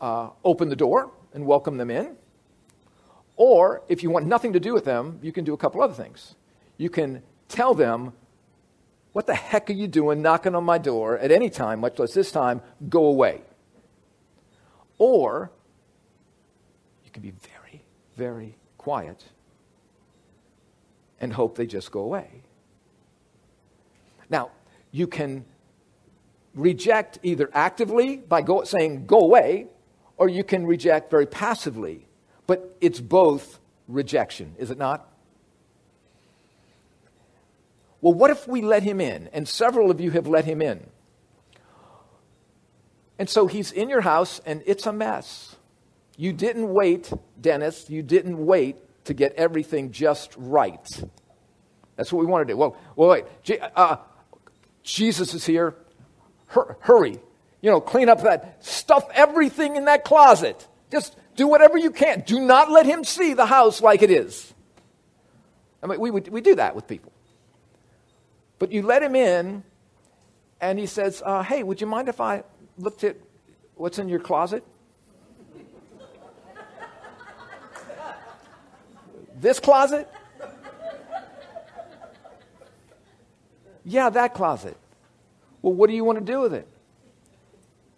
[0.00, 2.16] uh, open the door and welcome them in.
[3.36, 5.94] Or, if you want nothing to do with them, you can do a couple other
[5.94, 6.34] things.
[6.76, 8.14] You can tell them,
[9.12, 12.14] What the heck are you doing knocking on my door at any time, much less
[12.14, 12.62] this time?
[12.88, 13.42] Go away.
[14.98, 15.50] Or
[17.04, 17.84] you can be very,
[18.16, 19.24] very quiet
[21.20, 22.42] and hope they just go away.
[24.28, 24.50] Now,
[24.90, 25.44] you can
[26.54, 29.66] reject either actively by go, saying, go away,
[30.16, 32.06] or you can reject very passively.
[32.46, 35.08] But it's both rejection, is it not?
[38.00, 39.28] Well, what if we let him in?
[39.32, 40.86] And several of you have let him in.
[43.18, 45.56] And so he's in your house and it's a mess.
[46.16, 51.02] You didn't wait, Dennis, you didn't wait to get everything just right.
[51.96, 52.56] That's what we want to do.
[52.56, 53.24] Well, well wait.
[53.74, 53.96] Uh,
[54.82, 55.74] Jesus is here.
[56.46, 57.18] hurry.
[57.60, 60.66] You know, clean up that, stuff everything in that closet.
[60.90, 62.20] Just do whatever you can.
[62.26, 64.54] Do not let him see the house like it is.
[65.82, 67.12] I mean, we, we do that with people.
[68.58, 69.62] But you let him in,
[70.60, 72.42] and he says, uh, Hey, would you mind if I
[72.78, 73.16] looked at
[73.74, 74.64] what's in your closet?
[79.40, 80.08] this closet?
[83.84, 84.76] Yeah, that closet.
[85.62, 86.68] Well, what do you want to do with it?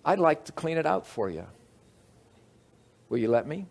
[0.05, 1.47] I'd like to clean it out for you.
[3.09, 3.66] Will you let me?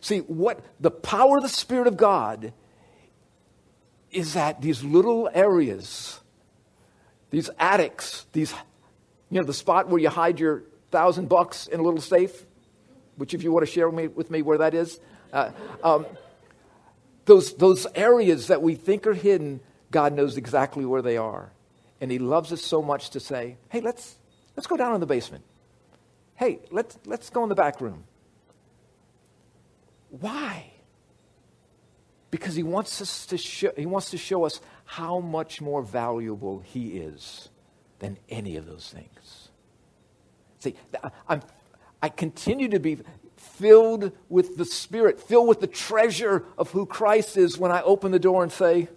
[0.00, 2.52] See, what the power of the Spirit of God
[4.10, 6.20] is that these little areas,
[7.30, 8.54] these attics, these,
[9.30, 12.46] you know, the spot where you hide your thousand bucks in a little safe,
[13.16, 14.98] which if you want to share with me, with me where that is,
[15.32, 15.50] uh,
[15.82, 16.06] um,
[17.26, 19.60] those, those areas that we think are hidden,
[19.90, 21.52] God knows exactly where they are.
[22.00, 24.16] And He loves us so much to say, hey, let's,
[24.56, 25.44] let's go down in the basement.
[26.36, 28.04] Hey, let's, let's go in the back room.
[30.10, 30.72] Why?
[32.30, 36.60] Because he wants us to show, he wants to show us how much more valuable
[36.60, 37.48] he is
[37.98, 39.48] than any of those things.
[40.60, 40.74] See,
[41.28, 41.42] I'm,
[42.02, 42.98] I continue to be
[43.36, 48.12] filled with the Spirit, filled with the treasure of who Christ is when I open
[48.12, 48.88] the door and say,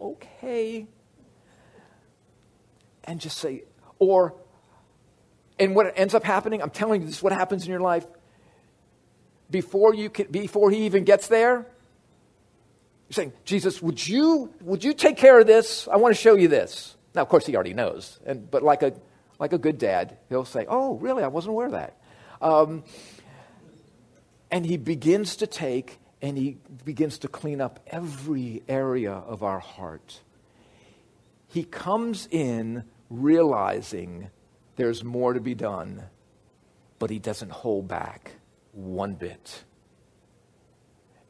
[0.00, 0.86] okay.
[3.04, 3.64] And just say,
[3.98, 4.34] or,
[5.58, 8.06] and what ends up happening, I'm telling you, this is what happens in your life.
[9.50, 11.66] Before, you can, before he even gets there,
[13.08, 15.88] you're saying, Jesus, would you, would you take care of this?
[15.88, 16.96] I want to show you this.
[17.14, 18.18] Now, of course, he already knows.
[18.26, 18.94] And, but like a,
[19.38, 21.22] like a good dad, he'll say, Oh, really?
[21.22, 21.96] I wasn't aware of that.
[22.40, 22.84] Um,
[24.50, 29.60] and he begins to take and he begins to clean up every area of our
[29.60, 30.20] heart.
[31.46, 34.30] He comes in realizing
[34.76, 36.04] there's more to be done,
[36.98, 38.32] but he doesn't hold back
[38.72, 39.64] one bit.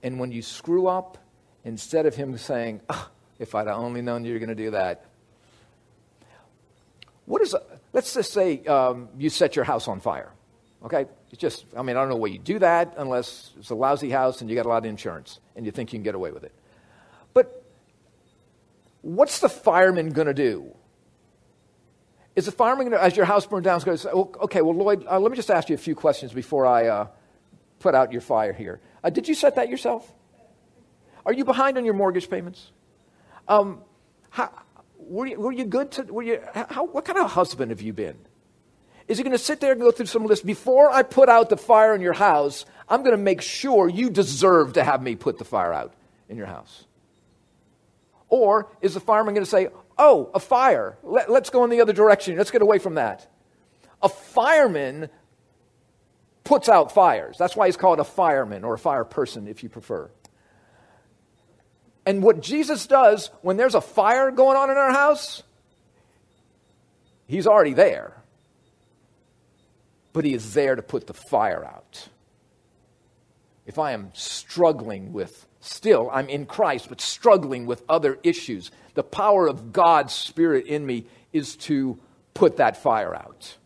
[0.02, 1.18] And when you screw up,
[1.64, 5.04] instead of him saying, oh, if I'd only known you were going to do that,
[7.28, 7.62] what is, a,
[7.92, 10.32] let's just say um, you set your house on fire.
[10.82, 11.04] Okay?
[11.30, 14.08] It's just, I mean, I don't know why you do that unless it's a lousy
[14.08, 16.32] house and you got a lot of insurance and you think you can get away
[16.32, 16.52] with it.
[17.34, 17.62] But
[19.02, 20.74] what's the fireman going to do?
[22.34, 25.04] Is the fireman, gonna, as your house burns down, going to say, okay, well, Lloyd,
[25.06, 27.06] uh, let me just ask you a few questions before I uh,
[27.78, 28.80] put out your fire here.
[29.04, 30.10] Uh, did you set that yourself?
[31.26, 32.72] Are you behind on your mortgage payments?
[33.48, 33.82] Um,
[34.30, 34.50] how,
[34.98, 37.92] were, you, were you good to, were you, how, what kind of husband have you
[37.92, 38.16] been?
[39.06, 40.44] Is he going to sit there and go through some list?
[40.44, 44.10] Before I put out the fire in your house, I'm going to make sure you
[44.10, 45.94] deserve to have me put the fire out
[46.28, 46.84] in your house.
[48.28, 49.68] Or is the fireman going to say,
[49.98, 50.96] Oh, a fire.
[51.02, 52.36] Let, us go in the other direction.
[52.36, 53.26] Let's get away from that.
[54.00, 55.10] A fireman
[56.44, 57.36] puts out fires.
[57.36, 60.08] That's why he's called a fireman or a fire person, if you prefer.
[62.08, 65.42] And what Jesus does when there's a fire going on in our house,
[67.26, 68.18] he's already there
[70.18, 72.08] but He is there to put the fire out.
[73.66, 79.04] If I am struggling with, still, I'm in Christ, but struggling with other issues, the
[79.04, 82.00] power of God's Spirit in me is to
[82.34, 83.56] put that fire out.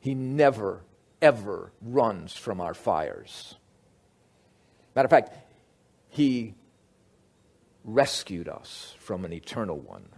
[0.00, 0.80] He never,
[1.22, 3.54] ever runs from our fires.
[4.96, 5.32] Matter of fact,
[6.08, 6.54] He
[7.84, 10.08] rescued us from an eternal one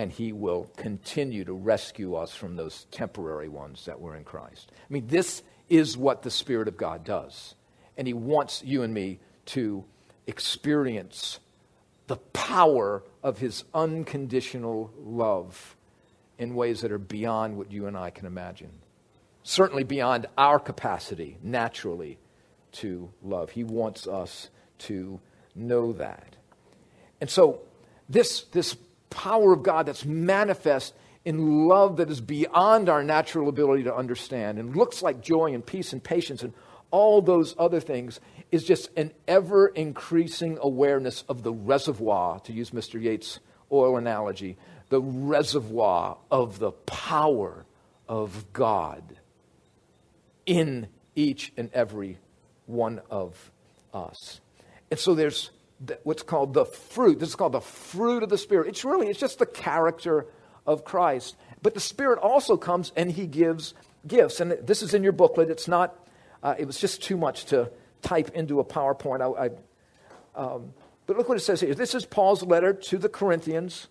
[0.00, 4.72] and he will continue to rescue us from those temporary ones that were in Christ.
[4.74, 7.54] I mean, this is what the Spirit of God does.
[7.98, 9.84] And he wants you and me to
[10.26, 11.38] experience
[12.06, 15.76] the power of his unconditional love
[16.38, 18.72] in ways that are beyond what you and I can imagine.
[19.42, 22.18] Certainly beyond our capacity, naturally,
[22.72, 23.50] to love.
[23.50, 25.20] He wants us to
[25.54, 26.36] know that.
[27.20, 27.60] And so,
[28.08, 28.76] this, this
[29.10, 30.94] power of God that's manifest
[31.24, 35.64] in love that is beyond our natural ability to understand and looks like joy and
[35.64, 36.54] peace and patience and
[36.90, 38.20] all those other things
[38.50, 43.00] is just an ever increasing awareness of the reservoir, to use Mr.
[43.00, 43.38] Yates'
[43.70, 44.56] oil analogy,
[44.88, 47.64] the reservoir of the power
[48.08, 49.18] of God
[50.46, 52.18] in each and every
[52.66, 53.52] one of
[53.94, 54.40] us.
[54.90, 55.50] And so there's
[56.02, 57.18] what's called the fruit.
[57.20, 58.68] This is called the fruit of the Spirit.
[58.68, 60.26] It's really, it's just the character
[60.66, 61.36] of Christ.
[61.62, 63.74] But the Spirit also comes and He gives
[64.06, 64.40] gifts.
[64.40, 65.50] And this is in your booklet.
[65.50, 65.94] It's not,
[66.42, 67.70] uh, it was just too much to
[68.02, 69.20] type into a PowerPoint.
[69.20, 69.50] I, I
[70.34, 70.72] um,
[71.06, 71.74] but look what it says here.
[71.74, 73.88] This is Paul's letter to the Corinthians.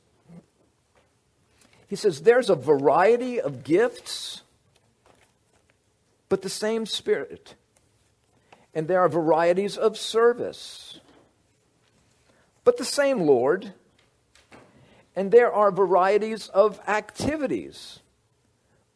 [1.87, 4.41] He says, There's a variety of gifts,
[6.29, 7.55] but the same Spirit.
[8.79, 10.99] And there are varieties of service
[12.69, 13.73] but the same Lord.
[15.15, 17.97] And there are varieties of activities.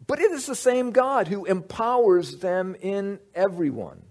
[0.05, 4.03] But it is the same God who empowers them in everyone.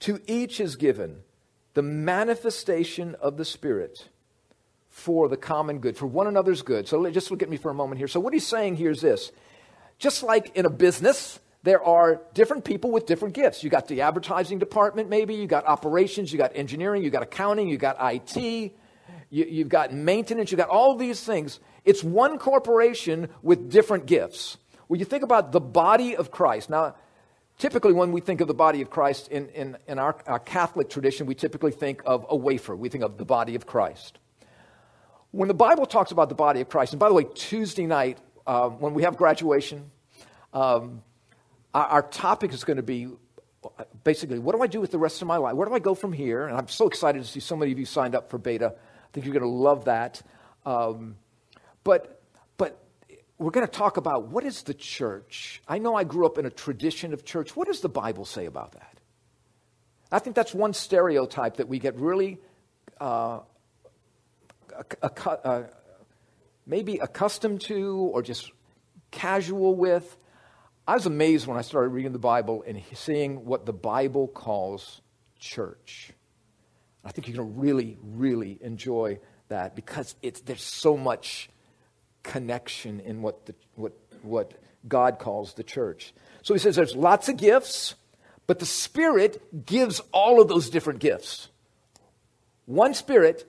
[0.00, 1.20] To each is given
[1.72, 4.10] the manifestation of the Spirit
[4.90, 6.86] for the common good, for one another's good.
[6.86, 8.08] So just look at me for a moment here.
[8.08, 9.32] So, what he's saying here is this
[9.98, 13.62] just like in a business, there are different people with different gifts.
[13.62, 17.68] You got the advertising department, maybe, you got operations, you got engineering, you got accounting,
[17.68, 18.72] you got IT,
[19.30, 21.60] you, have got maintenance, you got all these things.
[21.84, 24.56] It's one corporation with different gifts.
[24.86, 26.94] When you think about the body of Christ, now,
[27.58, 30.88] typically when we think of the body of Christ in, in, in our, our Catholic
[30.88, 32.74] tradition, we typically think of a wafer.
[32.74, 34.18] We think of the body of Christ.
[35.30, 38.18] When the Bible talks about the body of Christ, and by the way, Tuesday night,
[38.46, 39.90] uh, when we have graduation,
[40.54, 41.02] um,
[41.74, 43.08] our, topic is going to be
[44.04, 45.54] basically what do I do with the rest of my life?
[45.54, 46.46] Where do I go from here?
[46.46, 48.74] And I'm so excited to see so many of you signed up for beta.
[48.74, 50.22] I think you're going to love that.
[50.64, 51.16] Um,
[51.84, 52.22] but,
[52.56, 52.82] but
[53.38, 55.62] we're going to talk about what is the church.
[55.68, 57.56] I know I grew up in a tradition of church.
[57.56, 58.98] What does the Bible say about that?
[60.10, 62.38] I think that's one stereotype that we get really
[63.00, 63.40] uh,
[65.02, 65.62] uh,
[66.66, 68.50] maybe accustomed to or just
[69.10, 70.16] casual with.
[70.88, 75.02] I was amazed when I started reading the Bible and seeing what the Bible calls
[75.38, 76.12] church.
[77.04, 79.18] I think you're going to really, really enjoy
[79.48, 81.50] that because it's, there's so much
[82.22, 84.54] connection in what, the, what, what
[84.88, 86.14] God calls the church.
[86.40, 87.94] So he says there's lots of gifts,
[88.46, 91.50] but the Spirit gives all of those different gifts.
[92.64, 93.46] One Spirit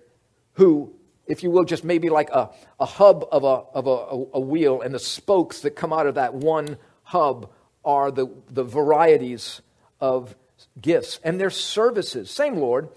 [0.55, 0.93] who,
[1.25, 2.49] if you will, just maybe like a,
[2.81, 6.15] a hub of, a, of a, a wheel, and the spokes that come out of
[6.15, 6.77] that one
[7.09, 7.49] hub
[7.83, 9.61] are the, the varieties
[9.99, 10.35] of
[10.79, 12.29] gifts and their services.
[12.29, 12.89] Same Lord,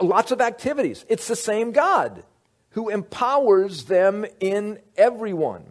[0.00, 1.04] lots of activities.
[1.08, 2.24] It's the same God
[2.70, 5.64] who empowers them in everyone.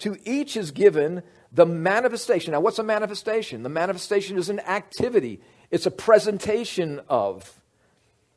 [0.00, 1.22] To each is given
[1.52, 2.50] the manifestation.
[2.50, 3.62] Now, what's a manifestation?
[3.62, 7.60] The manifestation is an activity, it's a presentation of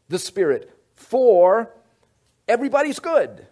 [0.07, 1.71] the Spirit for
[2.47, 3.47] everybody's good.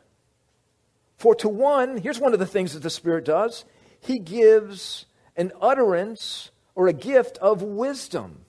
[1.18, 3.66] For to one, here's one of the things that the Spirit does
[4.04, 8.44] He gives an utterance or a gift of wisdom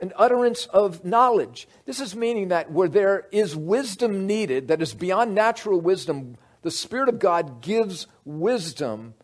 [0.00, 1.66] an utterance of knowledge.
[1.86, 6.70] This is meaning that where there is wisdom needed, that is beyond natural wisdom, the
[6.70, 9.14] Spirit of God gives wisdom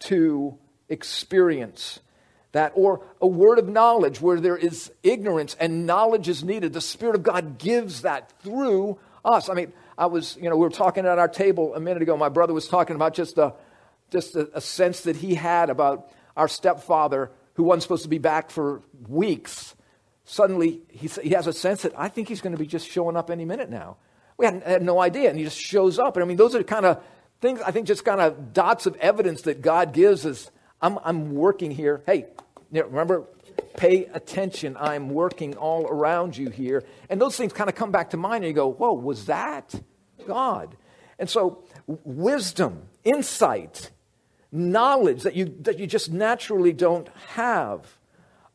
[0.00, 2.00] to experience
[2.52, 2.72] that.
[2.74, 7.16] Or a word of knowledge where there is ignorance and knowledge is needed, the Spirit
[7.16, 9.50] of God gives that through us.
[9.50, 12.16] I mean, I was, you know, we were talking at our table a minute ago.
[12.16, 13.54] My brother was talking about just a,
[14.14, 18.18] just a, a sense that he had about our stepfather who wasn't supposed to be
[18.18, 19.74] back for weeks
[20.24, 23.16] suddenly he, he has a sense that I think he's going to be just showing
[23.16, 23.96] up any minute now.
[24.36, 26.16] We had, had no idea, and he just shows up.
[26.16, 27.02] And I mean, those are kind of
[27.40, 30.50] things, I think, just kind of dots of evidence that God gives us.
[30.80, 32.02] I'm, I'm working here.
[32.06, 32.26] Hey,
[32.72, 33.26] remember,
[33.76, 34.76] pay attention.
[34.78, 36.82] I'm working all around you here.
[37.08, 39.72] And those things kind of come back to mind, and you go, whoa, was that
[40.26, 40.76] God?
[41.18, 43.92] And so, wisdom, insight,
[44.54, 47.98] knowledge that you, that you just naturally don't have.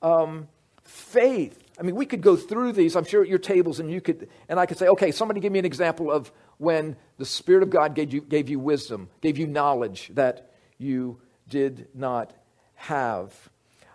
[0.01, 0.47] Um,
[0.83, 1.57] faith.
[1.79, 4.27] I mean, we could go through these, I'm sure, at your tables, and you could,
[4.47, 7.69] and I could say, okay, somebody give me an example of when the Spirit of
[7.69, 12.33] God gave you, gave you wisdom, gave you knowledge that you did not
[12.75, 13.33] have.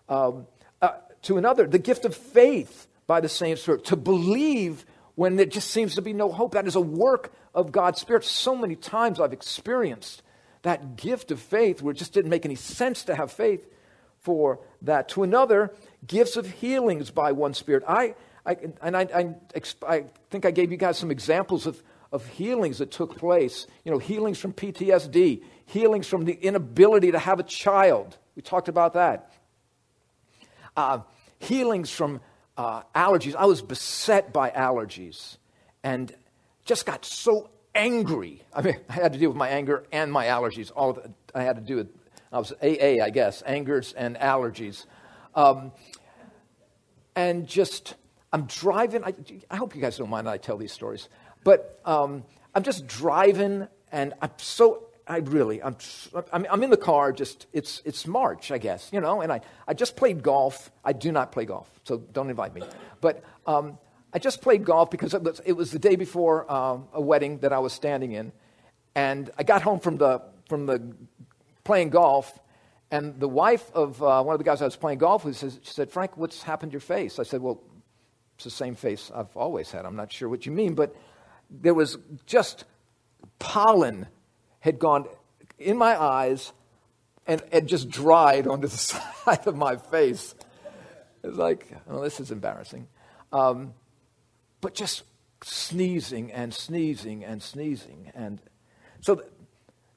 [0.09, 0.47] Um,
[0.81, 0.93] uh,
[1.23, 5.71] to another, the gift of faith by the same Spirit, to believe when there just
[5.71, 6.53] seems to be no hope.
[6.53, 8.25] That is a work of God's Spirit.
[8.25, 10.23] So many times I've experienced
[10.65, 13.67] that gift of faith where it just didn't make any sense to have faith
[14.19, 15.11] for that.
[15.11, 15.73] To another,
[16.07, 17.85] gifts of healings by one Spirit.
[17.87, 19.35] I, I and I, I,
[19.87, 23.67] I, think I gave you guys some examples of, of healings that took place.
[23.85, 28.17] You know, healings from PTSD, healings from the inability to have a child.
[28.35, 29.33] We talked about that.
[30.77, 31.01] Uh,
[31.39, 32.23] healings from
[32.57, 33.35] uh, allergies.
[33.37, 35.37] I was beset by allergies
[35.83, 36.11] and
[36.65, 38.43] just got so angry.
[38.55, 40.71] I mean, I had to deal with my anger and my allergies.
[40.75, 40.99] All of
[41.35, 41.89] I had to do with
[42.35, 44.87] I was AA, I guess, angers and allergies.
[45.37, 45.71] Um,
[47.15, 47.95] and just,
[48.33, 49.05] I'm driving.
[49.05, 49.15] I,
[49.49, 51.09] I, hope you guys don't mind that I tell these stories.
[51.45, 55.77] But um, I'm just driving, and I'm so, I really, I'm,
[56.33, 59.41] I'm, I'm in the car, just, it's, it's March, I guess, you know, and I,
[59.69, 60.73] I just played golf.
[60.85, 62.63] I do not play golf, so don't invite me.
[63.01, 63.79] But um,
[64.15, 67.59] I just played golf because it was, the day before um, a wedding that I
[67.59, 68.31] was standing in.
[68.95, 70.95] And I got home from the, from the
[71.65, 72.39] playing golf,
[72.93, 75.59] and the wife of uh, one of the guys I was playing golf with says,
[75.65, 77.19] she said, Frank, what's happened to your face?
[77.19, 77.61] I said, well,
[78.37, 79.85] it's the same face I've always had.
[79.85, 80.95] I'm not sure what you mean, but
[81.51, 82.65] there was just
[83.41, 84.07] pollen
[84.61, 85.07] had gone
[85.59, 86.53] in my eyes
[87.27, 88.77] and had just dried onto the
[89.27, 90.37] side of my face.
[91.25, 92.87] It's like, oh, this is embarrassing.
[93.33, 93.75] Um,
[94.65, 95.03] but just
[95.43, 98.11] sneezing and sneezing and sneezing.
[98.15, 98.41] And
[99.03, 99.23] so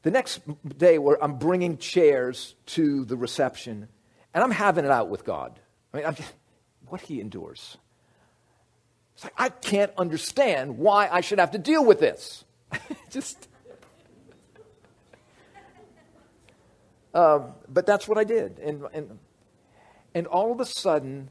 [0.01, 0.41] the next
[0.77, 3.87] day, where I'm bringing chairs to the reception,
[4.33, 5.57] and I'm having it out with God.
[5.93, 6.15] I mean, I'm
[6.87, 7.77] what he endures.
[9.15, 12.43] It's like, I can't understand why I should have to deal with this.
[13.09, 13.47] just.
[17.13, 18.59] Um, but that's what I did.
[18.59, 19.19] And, and,
[20.13, 21.29] and all of a sudden,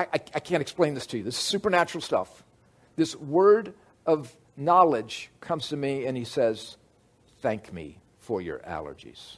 [0.00, 1.24] I, I, I can't explain this to you.
[1.24, 2.42] This is supernatural stuff.
[2.96, 3.74] This word
[4.06, 6.76] of knowledge comes to me and he says,
[7.42, 9.36] Thank me for your allergies.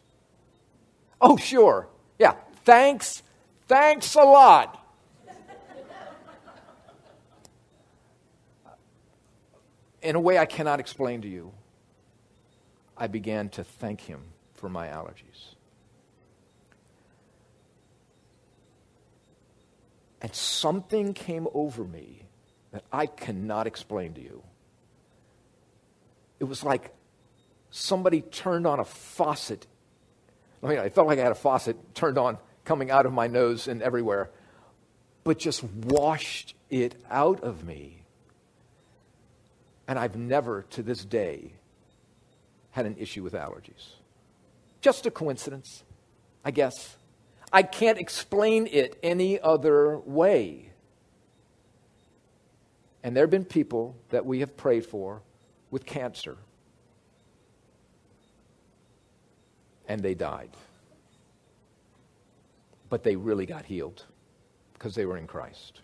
[1.21, 1.89] Oh, sure.
[2.19, 2.35] Yeah.
[2.65, 3.23] Thanks.
[3.69, 4.79] Thanks a lot.
[10.03, 11.53] In a way I cannot explain to you,
[12.97, 14.21] I began to thank him
[14.55, 15.52] for my allergies.
[20.23, 22.23] And something came over me
[22.71, 24.43] that I cannot explain to you.
[26.39, 26.95] It was like
[27.71, 29.67] somebody turned on a faucet.
[30.63, 33.27] I mean, I felt like I had a faucet turned on coming out of my
[33.27, 34.31] nose and everywhere,
[35.25, 38.03] but just washed it out of me.
[39.89, 41.53] And I've never, to this day,
[42.71, 43.97] had an issue with allergies.
[44.81, 45.83] Just a coincidence,
[46.45, 46.97] I guess.
[47.53, 50.71] I can't explain it any other way.
[53.03, 55.23] And there have been people that we have prayed for
[55.71, 56.39] with cancer,
[59.87, 60.51] and they died.
[62.89, 64.05] But they really got healed
[64.75, 65.81] because they were in Christ.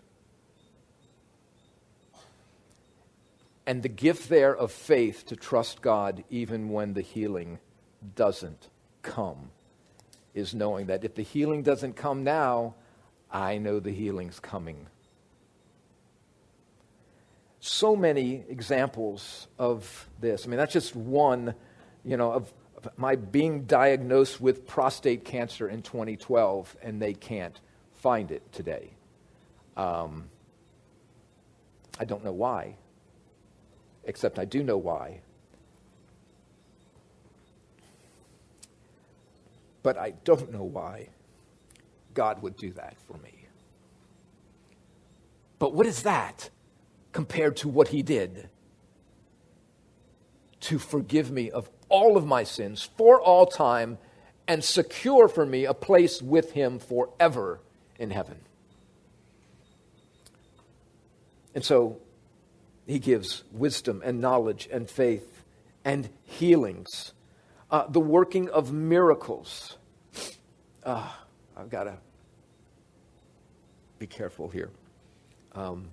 [3.65, 7.59] And the gift there of faith to trust God even when the healing
[8.15, 8.69] doesn't
[9.03, 9.51] come
[10.33, 12.75] is knowing that if the healing doesn't come now,
[13.31, 14.87] I know the healing's coming.
[17.59, 20.45] So many examples of this.
[20.45, 21.53] I mean, that's just one,
[22.05, 22.53] you know, of,
[22.95, 27.59] my being diagnosed with prostate cancer in 2012, and they can't
[27.91, 28.91] find it today.
[29.75, 30.29] Um,
[31.99, 32.75] I don't know why,
[34.05, 35.19] except I do know why.
[39.83, 41.09] But I don't know why
[42.13, 43.47] God would do that for me.
[45.57, 46.49] But what is that
[47.11, 48.49] compared to what He did?
[50.61, 53.97] To forgive me of all of my sins for all time
[54.47, 57.59] and secure for me a place with Him forever
[57.97, 58.39] in heaven.
[61.53, 61.99] And so
[62.85, 65.43] He gives wisdom and knowledge and faith
[65.85, 67.13] and healings
[67.71, 69.77] uh, the working of miracles.
[70.83, 71.07] Uh,
[71.55, 71.97] I've got to
[73.99, 74.69] be careful here.
[75.53, 75.89] Um,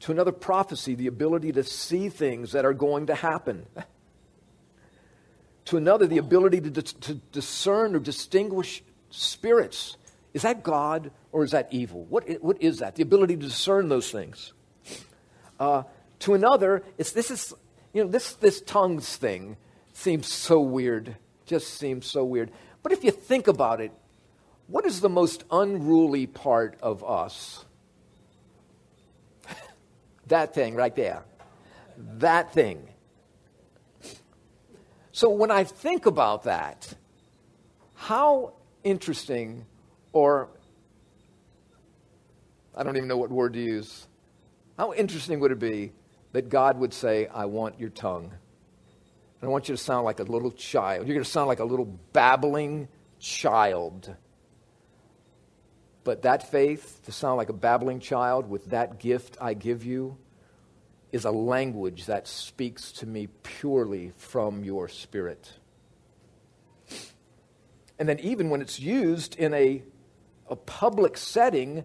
[0.00, 3.66] to another prophecy, the ability to see things that are going to happen.
[5.66, 9.96] to another, the ability to, to discern or distinguish spirits.
[10.34, 12.04] Is that God or is that evil?
[12.04, 12.96] What, what is that?
[12.96, 14.52] The ability to discern those things.
[15.60, 15.84] Uh,
[16.20, 17.54] to another, it's, this is,
[17.92, 19.56] you know, this, this tongues thing
[20.02, 21.16] seems so weird.
[21.46, 22.50] Just seems so weird.
[22.82, 23.92] But if you think about it,
[24.66, 27.64] what is the most unruly part of us?
[30.26, 31.22] that thing right there.
[32.18, 32.88] That thing.
[35.12, 36.94] So when I think about that,
[37.94, 39.66] how interesting,
[40.12, 40.48] or
[42.74, 44.08] I don't even know what word to use,
[44.78, 45.92] how interesting would it be
[46.32, 48.32] that God would say, I want your tongue?
[49.42, 51.06] I want you to sound like a little child.
[51.06, 52.88] You're going to sound like a little babbling
[53.18, 54.14] child.
[56.04, 60.16] But that faith, to sound like a babbling child with that gift I give you,
[61.10, 65.52] is a language that speaks to me purely from your spirit.
[67.98, 69.82] And then, even when it's used in a,
[70.48, 71.84] a public setting,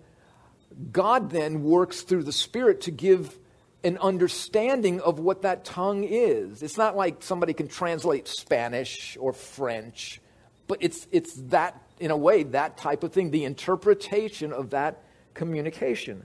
[0.91, 3.37] God then works through the Spirit to give
[3.83, 6.63] an understanding of what that tongue is.
[6.63, 10.19] It's not like somebody can translate Spanish or French,
[10.67, 15.03] but it's, it's that, in a way, that type of thing, the interpretation of that
[15.33, 16.23] communication.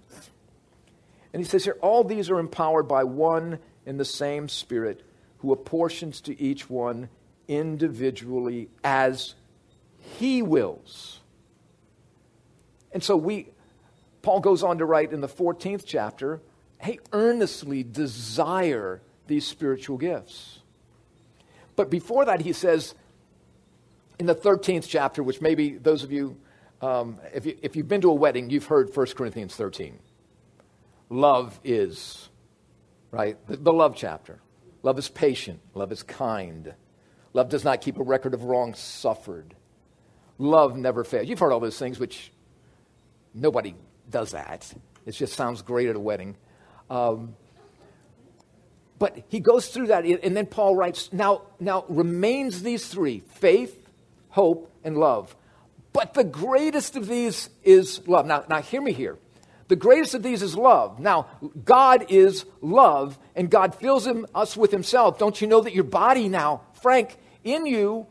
[1.33, 5.03] And he says here, all these are empowered by one and the same Spirit
[5.39, 7.09] who apportions to each one
[7.49, 9.35] individually as
[9.99, 11.21] he wills.
[12.93, 13.49] And so we,
[14.23, 16.41] Paul goes on to write in the 14th chapter,
[16.83, 20.59] hey, earnestly desire these spiritual gifts.
[21.77, 22.95] But before that, he says
[24.19, 26.37] in the 13th chapter, which maybe those of you,
[26.81, 29.99] um, if, you, if you've been to a wedding, you've heard 1 Corinthians 13.
[31.09, 32.29] Love is,
[33.13, 33.37] right?
[33.47, 34.41] The, the love chapter.
[34.83, 35.61] Love is patient.
[35.75, 36.75] Love is kind.
[37.33, 39.55] Love does not keep a record of wrongs suffered.
[40.37, 41.29] Love never fails.
[41.29, 42.33] You've heard all those things, which
[43.33, 43.77] nobody
[44.11, 44.73] does that.
[45.07, 46.37] It just sounds great at a wedding.
[46.93, 47.37] Um,
[48.99, 53.89] but he goes through that, and then Paul writes, now, now remains these three faith,
[54.29, 55.35] hope, and love.
[55.95, 58.27] But the greatest of these is love.
[58.27, 59.17] Now, now hear me here.
[59.69, 61.01] The greatest of these is love.
[61.01, 61.29] Now,
[61.65, 65.19] God is love, and God fills him, us with himself.
[65.19, 68.07] Don't you know that your body now, Frank, in you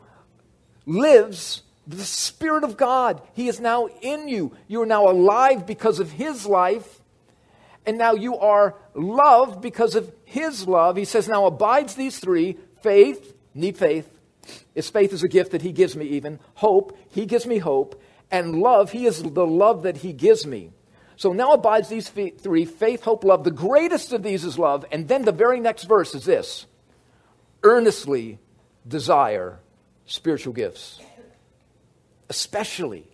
[0.86, 3.22] lives the Spirit of God.
[3.34, 4.56] He is now in you.
[4.66, 7.00] You are now alive because of his life,
[7.86, 10.96] and now you are loved because of his love.
[10.96, 14.08] He says, now abides these three faith, need faith,
[14.74, 16.40] is faith is a gift that He gives me, even.
[16.54, 18.00] Hope, He gives me hope.
[18.30, 20.70] And love, He is the love that He gives me.
[21.16, 23.44] So now abides these three faith, hope, love.
[23.44, 24.84] The greatest of these is love.
[24.90, 26.66] And then the very next verse is this
[27.62, 28.38] earnestly
[28.88, 29.60] desire
[30.06, 31.00] spiritual gifts,
[32.28, 33.06] especially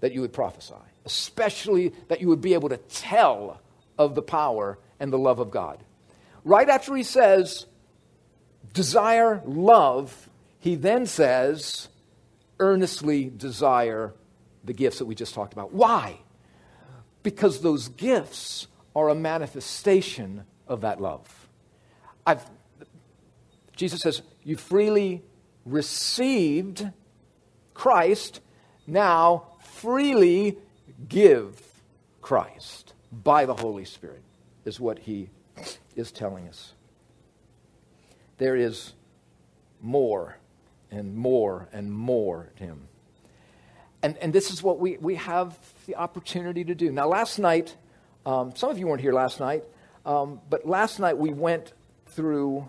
[0.00, 3.60] that you would prophesy, especially that you would be able to tell
[3.98, 5.82] of the power and the love of God.
[6.44, 7.66] Right after he says,
[8.72, 10.28] desire love,
[10.58, 11.88] he then says,
[12.58, 14.14] earnestly desire
[14.64, 15.72] the gifts that we just talked about.
[15.72, 16.18] Why?
[17.22, 21.48] Because those gifts are a manifestation of that love.
[22.26, 22.44] I've,
[23.74, 25.22] Jesus says, You freely
[25.64, 26.88] received
[27.74, 28.40] Christ,
[28.86, 30.58] now freely
[31.08, 31.60] give
[32.20, 34.22] Christ by the Holy Spirit,
[34.64, 35.28] is what he
[35.96, 36.72] is telling us.
[38.38, 38.92] There is
[39.80, 40.36] more
[40.90, 42.88] and more and more to Him.
[44.02, 45.56] And, and this is what we, we have
[45.86, 46.90] the opportunity to do.
[46.90, 47.76] Now, last night,
[48.26, 49.64] um, some of you weren't here last night,
[50.04, 51.72] um, but last night we went
[52.06, 52.66] through,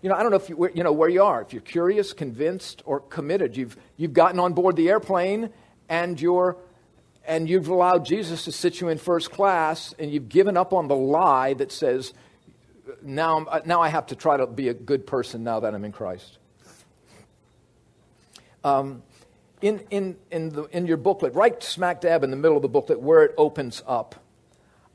[0.00, 1.42] you know, I don't know if you, you know where you are.
[1.42, 5.50] If you're curious, convinced, or committed, you've, you've gotten on board the airplane
[5.88, 6.56] and you're
[7.30, 10.88] and you've allowed Jesus to sit you in first class, and you've given up on
[10.88, 12.12] the lie that says,
[13.02, 15.92] now, now I have to try to be a good person now that I'm in
[15.92, 16.38] Christ.
[18.64, 19.04] Um,
[19.62, 22.68] in, in, in, the, in your booklet, right smack dab in the middle of the
[22.68, 24.16] booklet where it opens up,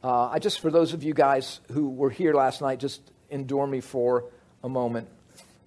[0.03, 3.65] uh, I just, for those of you guys who were here last night, just endure
[3.65, 4.25] me for
[4.61, 5.07] a moment.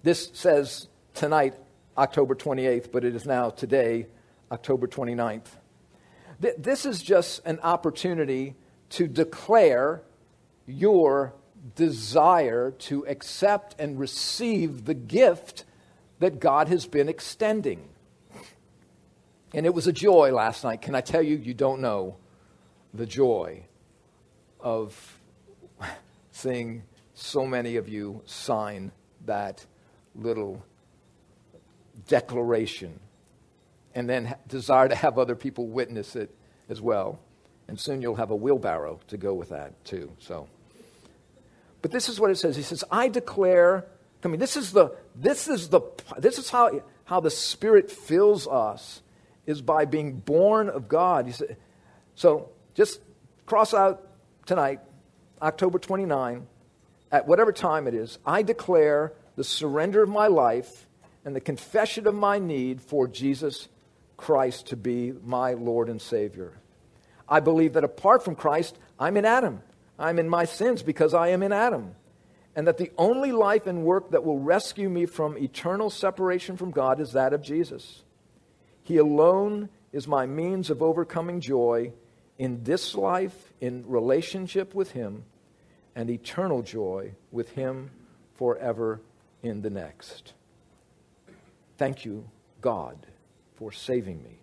[0.03, 1.55] This says tonight,
[1.97, 4.05] October 28th, but it is now today,
[4.51, 5.47] October 29th.
[6.41, 8.55] Th- this is just an opportunity
[8.91, 10.01] to declare
[10.65, 11.33] your
[11.75, 15.65] desire to accept and receive the gift
[16.19, 17.89] that God has been extending.
[19.53, 20.81] And it was a joy last night.
[20.81, 22.17] Can I tell you, you don't know
[22.93, 23.63] the joy
[24.59, 25.19] of
[26.31, 26.83] seeing
[27.13, 28.91] so many of you sign
[29.25, 29.65] that
[30.15, 30.63] little
[32.07, 32.99] declaration
[33.95, 36.35] and then desire to have other people witness it
[36.69, 37.19] as well.
[37.67, 40.11] And soon you'll have a wheelbarrow to go with that, too.
[40.19, 40.47] So.
[41.81, 42.55] But this is what it says.
[42.55, 43.85] He says, I declare
[44.23, 45.81] I mean, this is the this is the
[46.17, 49.01] this is how how the Spirit fills us
[49.45, 51.33] is by being born of God.
[51.33, 51.57] Say,
[52.15, 52.99] so just
[53.45, 54.07] cross out
[54.45, 54.81] tonight,
[55.41, 56.45] October 29,
[57.11, 58.19] at whatever time it is.
[58.25, 60.85] I declare the surrender of my life
[61.23, 63.69] and the confession of my need for Jesus
[64.19, 66.53] Christ to be my Lord and Savior.
[67.27, 69.61] I believe that apart from Christ, I'm in Adam.
[69.97, 71.95] I'm in my sins because I am in Adam
[72.55, 76.71] and that the only life and work that will rescue me from eternal separation from
[76.71, 78.03] God is that of Jesus.
[78.83, 81.93] He alone is my means of overcoming joy
[82.37, 85.23] in this life, in relationship with Him,
[85.95, 87.91] and eternal joy with Him
[88.35, 88.99] forever
[89.43, 90.33] in the next.
[91.77, 92.27] Thank you,
[92.61, 92.97] God,
[93.59, 94.39] for saving me.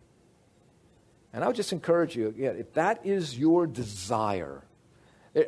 [1.32, 4.62] And I would just encourage you, again, if that is your desire,
[5.34, 5.44] eh,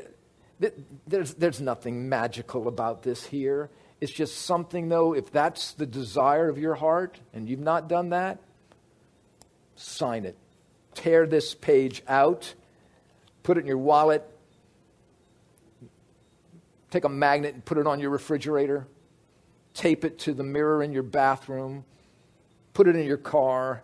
[1.07, 3.71] there's, there's nothing magical about this here.
[4.01, 8.11] It's just something, though, if that's the desire of your heart and you've not done
[8.11, 8.41] that,
[9.77, 10.37] sign it.
[10.95, 12.55] Tear this page out,
[13.43, 14.29] put it in your wallet,
[16.91, 18.87] take a magnet and put it on your refrigerator,
[19.75, 21.85] tape it to the mirror in your bathroom,
[22.79, 23.83] put it in your car,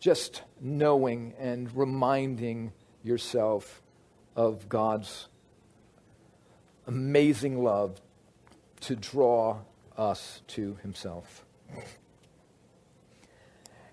[0.00, 2.72] just knowing and reminding
[3.04, 3.80] yourself
[4.34, 5.28] of God's
[6.88, 8.00] amazing love
[8.80, 9.58] to draw
[9.96, 11.44] us to himself.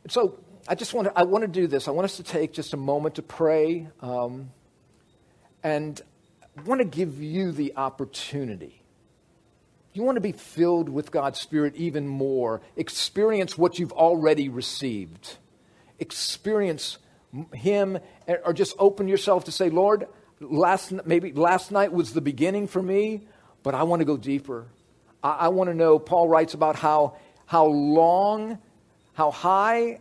[0.02, 1.88] And so I just want to, I want to do this.
[1.88, 3.90] I want us to take just a moment to pray.
[4.02, 4.50] Um,
[5.62, 6.02] and
[6.58, 8.83] I want to give you the opportunity
[9.94, 12.62] You want to be filled with God's Spirit even more.
[12.76, 15.38] Experience what you've already received.
[16.00, 16.98] Experience
[17.54, 18.00] Him,
[18.44, 20.08] or just open yourself to say, Lord,
[20.40, 23.28] last, maybe last night was the beginning for me,
[23.62, 24.66] but I want to go deeper.
[25.24, 28.58] I, I want to know, Paul writes about how, how long,
[29.14, 30.00] how high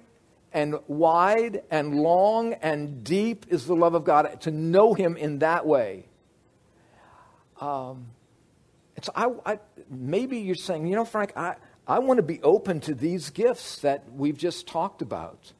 [0.54, 4.40] and wide and long and deep is the love of God.
[4.42, 6.06] To know Him in that way.
[7.60, 8.06] Um,
[8.96, 9.58] it's, I, I,
[9.90, 11.56] maybe you're saying, you know, Frank, I,
[11.86, 15.52] I want to be open to these gifts that we've just talked about.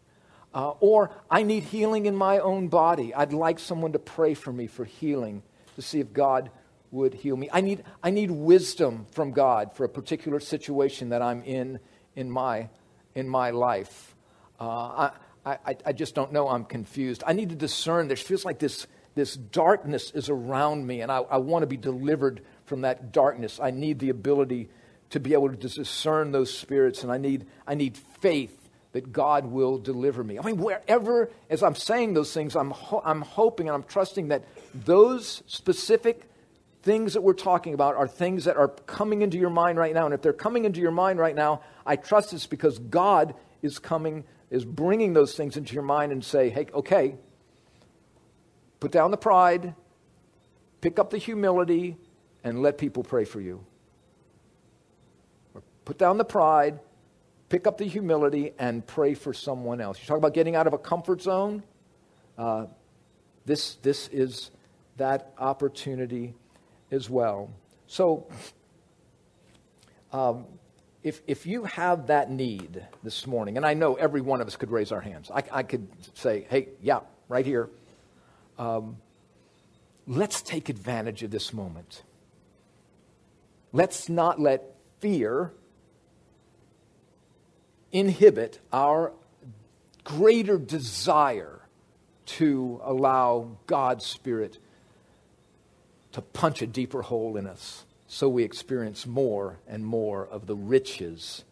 [0.54, 3.14] Uh, or I need healing in my own body.
[3.14, 5.42] I'd like someone to pray for me for healing
[5.76, 6.50] to see if God
[6.90, 7.48] would heal me.
[7.50, 11.80] I need, I need wisdom from God for a particular situation that I'm in
[12.14, 12.68] in my,
[13.14, 14.14] in my life.
[14.60, 15.10] Uh,
[15.44, 16.48] I, I, I just don't know.
[16.48, 17.24] I'm confused.
[17.26, 18.08] I need to discern.
[18.08, 21.78] There feels like this, this darkness is around me, and I, I want to be
[21.78, 22.42] delivered
[22.72, 23.60] from that darkness.
[23.62, 24.70] I need the ability
[25.10, 29.44] to be able to discern those spirits, and I need, I need faith that God
[29.44, 30.38] will deliver me.
[30.38, 34.28] I mean, wherever, as I'm saying those things, I'm, ho- I'm hoping and I'm trusting
[34.28, 36.30] that those specific
[36.82, 40.06] things that we're talking about are things that are coming into your mind right now.
[40.06, 43.78] And if they're coming into your mind right now, I trust it's because God is
[43.78, 47.16] coming, is bringing those things into your mind and say, hey, okay,
[48.80, 49.74] put down the pride,
[50.80, 51.98] pick up the humility,
[52.44, 53.64] and let people pray for you.
[55.54, 56.80] Or put down the pride,
[57.48, 59.98] pick up the humility and pray for someone else.
[60.00, 61.62] You talk about getting out of a comfort zone.
[62.38, 62.66] Uh,
[63.44, 64.50] this, this is
[64.96, 66.34] that opportunity
[66.90, 67.50] as well.
[67.86, 68.26] So,
[70.12, 70.46] um,
[71.02, 74.56] if, if you have that need this morning, and I know every one of us
[74.56, 77.68] could raise our hands, I, I could say, hey, yeah, right here.
[78.58, 78.98] Um,
[80.06, 82.02] let's take advantage of this moment.
[83.72, 85.52] Let's not let fear
[87.90, 89.12] inhibit our
[90.04, 91.60] greater desire
[92.24, 94.58] to allow God's Spirit
[96.12, 100.54] to punch a deeper hole in us so we experience more and more of the
[100.54, 101.44] riches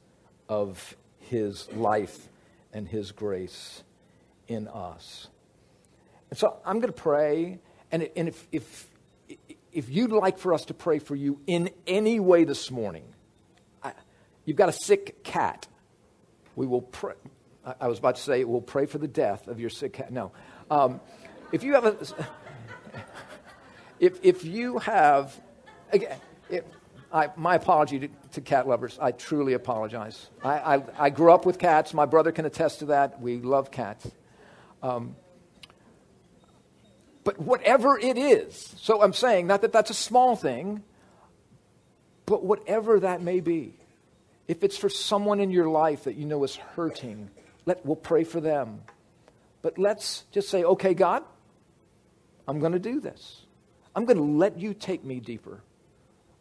[0.49, 2.29] of His life
[2.73, 3.83] and His grace
[4.47, 5.29] in us.
[6.29, 7.59] And so I'm going to pray,
[7.91, 8.90] and, if, if,
[9.73, 13.05] if you'd like for us to pray for you in any way this morning,
[13.83, 13.93] I,
[14.45, 15.67] you've got a sick cat
[16.57, 17.15] we will pray.
[17.81, 20.13] I was about to say, we'll pray for the death of your sick cat.
[20.13, 20.33] No.
[20.71, 21.01] Um,
[21.53, 21.97] if you have a.
[23.99, 25.39] If, if you have.
[25.93, 26.17] Again,
[27.13, 28.99] I, my apology to, to, cat lovers.
[28.99, 30.31] I truly apologize.
[30.43, 31.93] I, I, I, grew up with cats.
[31.93, 33.21] My brother can attest to that.
[33.21, 34.11] We love cats.
[34.83, 35.17] Um,
[37.31, 40.83] but whatever it is, so I'm saying, not that that's a small thing,
[42.27, 43.75] but whatever that may be,
[44.49, 47.31] if it's for someone in your life that you know is hurting,
[47.67, 48.83] let, we'll pray for them.
[49.63, 51.23] But let's just say, okay, God,
[52.49, 53.43] I'm going to do this.
[53.95, 55.61] I'm going to let you take me deeper.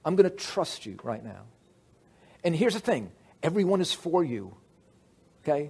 [0.03, 1.44] I'm going to trust you right now.
[2.44, 3.11] And here's the thing
[3.44, 4.56] everyone is for you.
[5.44, 5.70] Okay?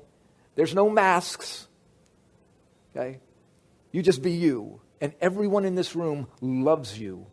[0.56, 1.68] There's no masks.
[2.96, 3.20] Okay?
[3.92, 4.80] You just be you.
[5.02, 7.28] And everyone in this room loves you.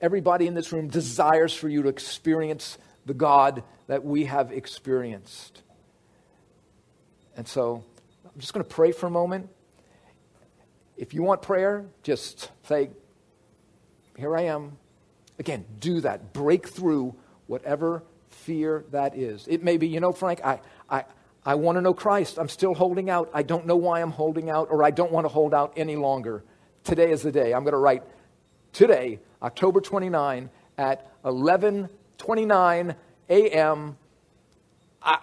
[0.00, 5.62] Everybody in this room desires for you to experience the God that we have experienced.
[7.36, 7.84] And so
[8.24, 9.50] I'm just going to pray for a moment.
[10.96, 12.90] If you want prayer, just say,
[14.16, 14.78] Here I am.
[15.38, 16.32] Again, do that.
[16.32, 17.14] Break through
[17.46, 19.46] whatever fear that is.
[19.48, 21.04] It may be, you know, Frank, I, I,
[21.44, 22.38] I want to know Christ.
[22.38, 23.30] I'm still holding out.
[23.34, 25.96] I don't know why I'm holding out, or I don't want to hold out any
[25.96, 26.44] longer.
[26.84, 27.54] Today is the day.
[27.54, 28.02] I'm going to write
[28.74, 31.88] today, October 29, at 11
[32.18, 32.94] 29
[33.30, 33.96] a.m.
[35.02, 35.18] I,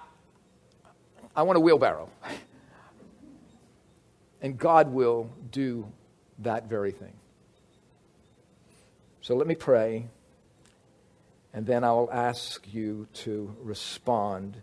[1.35, 2.09] I want a wheelbarrow.
[4.43, 5.87] And God will do
[6.39, 7.13] that very thing.
[9.21, 10.07] So let me pray,
[11.53, 14.59] and then I will ask you to respond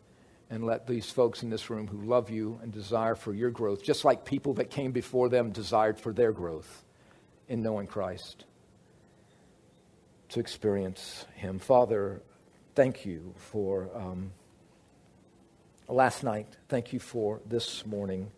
[0.50, 3.84] and let these folks in this room who love you and desire for your growth,
[3.84, 6.82] just like people that came before them desired for their growth
[7.48, 8.44] in knowing Christ,
[10.30, 11.58] to experience Him.
[11.58, 12.22] Father,
[12.74, 14.32] thank you for um,
[15.88, 16.46] last night.
[16.68, 18.30] Thank you for this morning.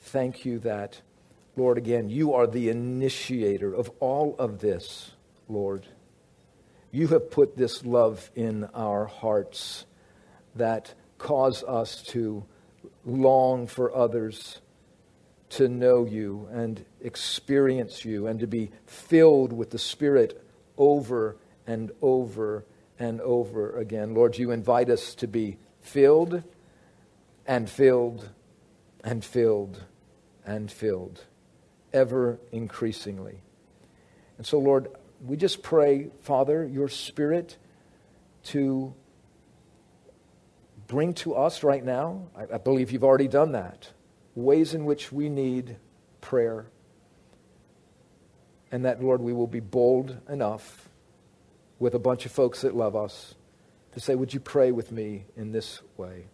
[0.00, 1.00] Thank you that,
[1.56, 5.10] Lord, again, you are the initiator of all of this,
[5.48, 5.86] Lord.
[6.90, 9.84] You have put this love in our hearts
[10.56, 12.44] that cause us to
[13.04, 14.60] long for others
[15.50, 20.42] to know you and experience you and to be filled with the Spirit
[20.78, 21.36] over
[21.66, 22.64] and over
[22.98, 24.14] and over again.
[24.14, 26.42] Lord, you invite us to be filled
[27.46, 28.28] and filled
[29.02, 29.82] and filled
[30.44, 31.24] and filled,
[31.92, 33.40] ever increasingly.
[34.38, 34.88] And so, Lord,
[35.24, 37.56] we just pray, Father, your Spirit
[38.44, 38.94] to
[40.86, 42.28] bring to us right now.
[42.36, 43.90] I, I believe you've already done that.
[44.34, 45.76] Ways in which we need
[46.20, 46.66] prayer.
[48.72, 50.88] And that, Lord, we will be bold enough
[51.78, 53.34] with a bunch of folks that love us
[53.92, 56.26] to say, Would you pray with me in this way?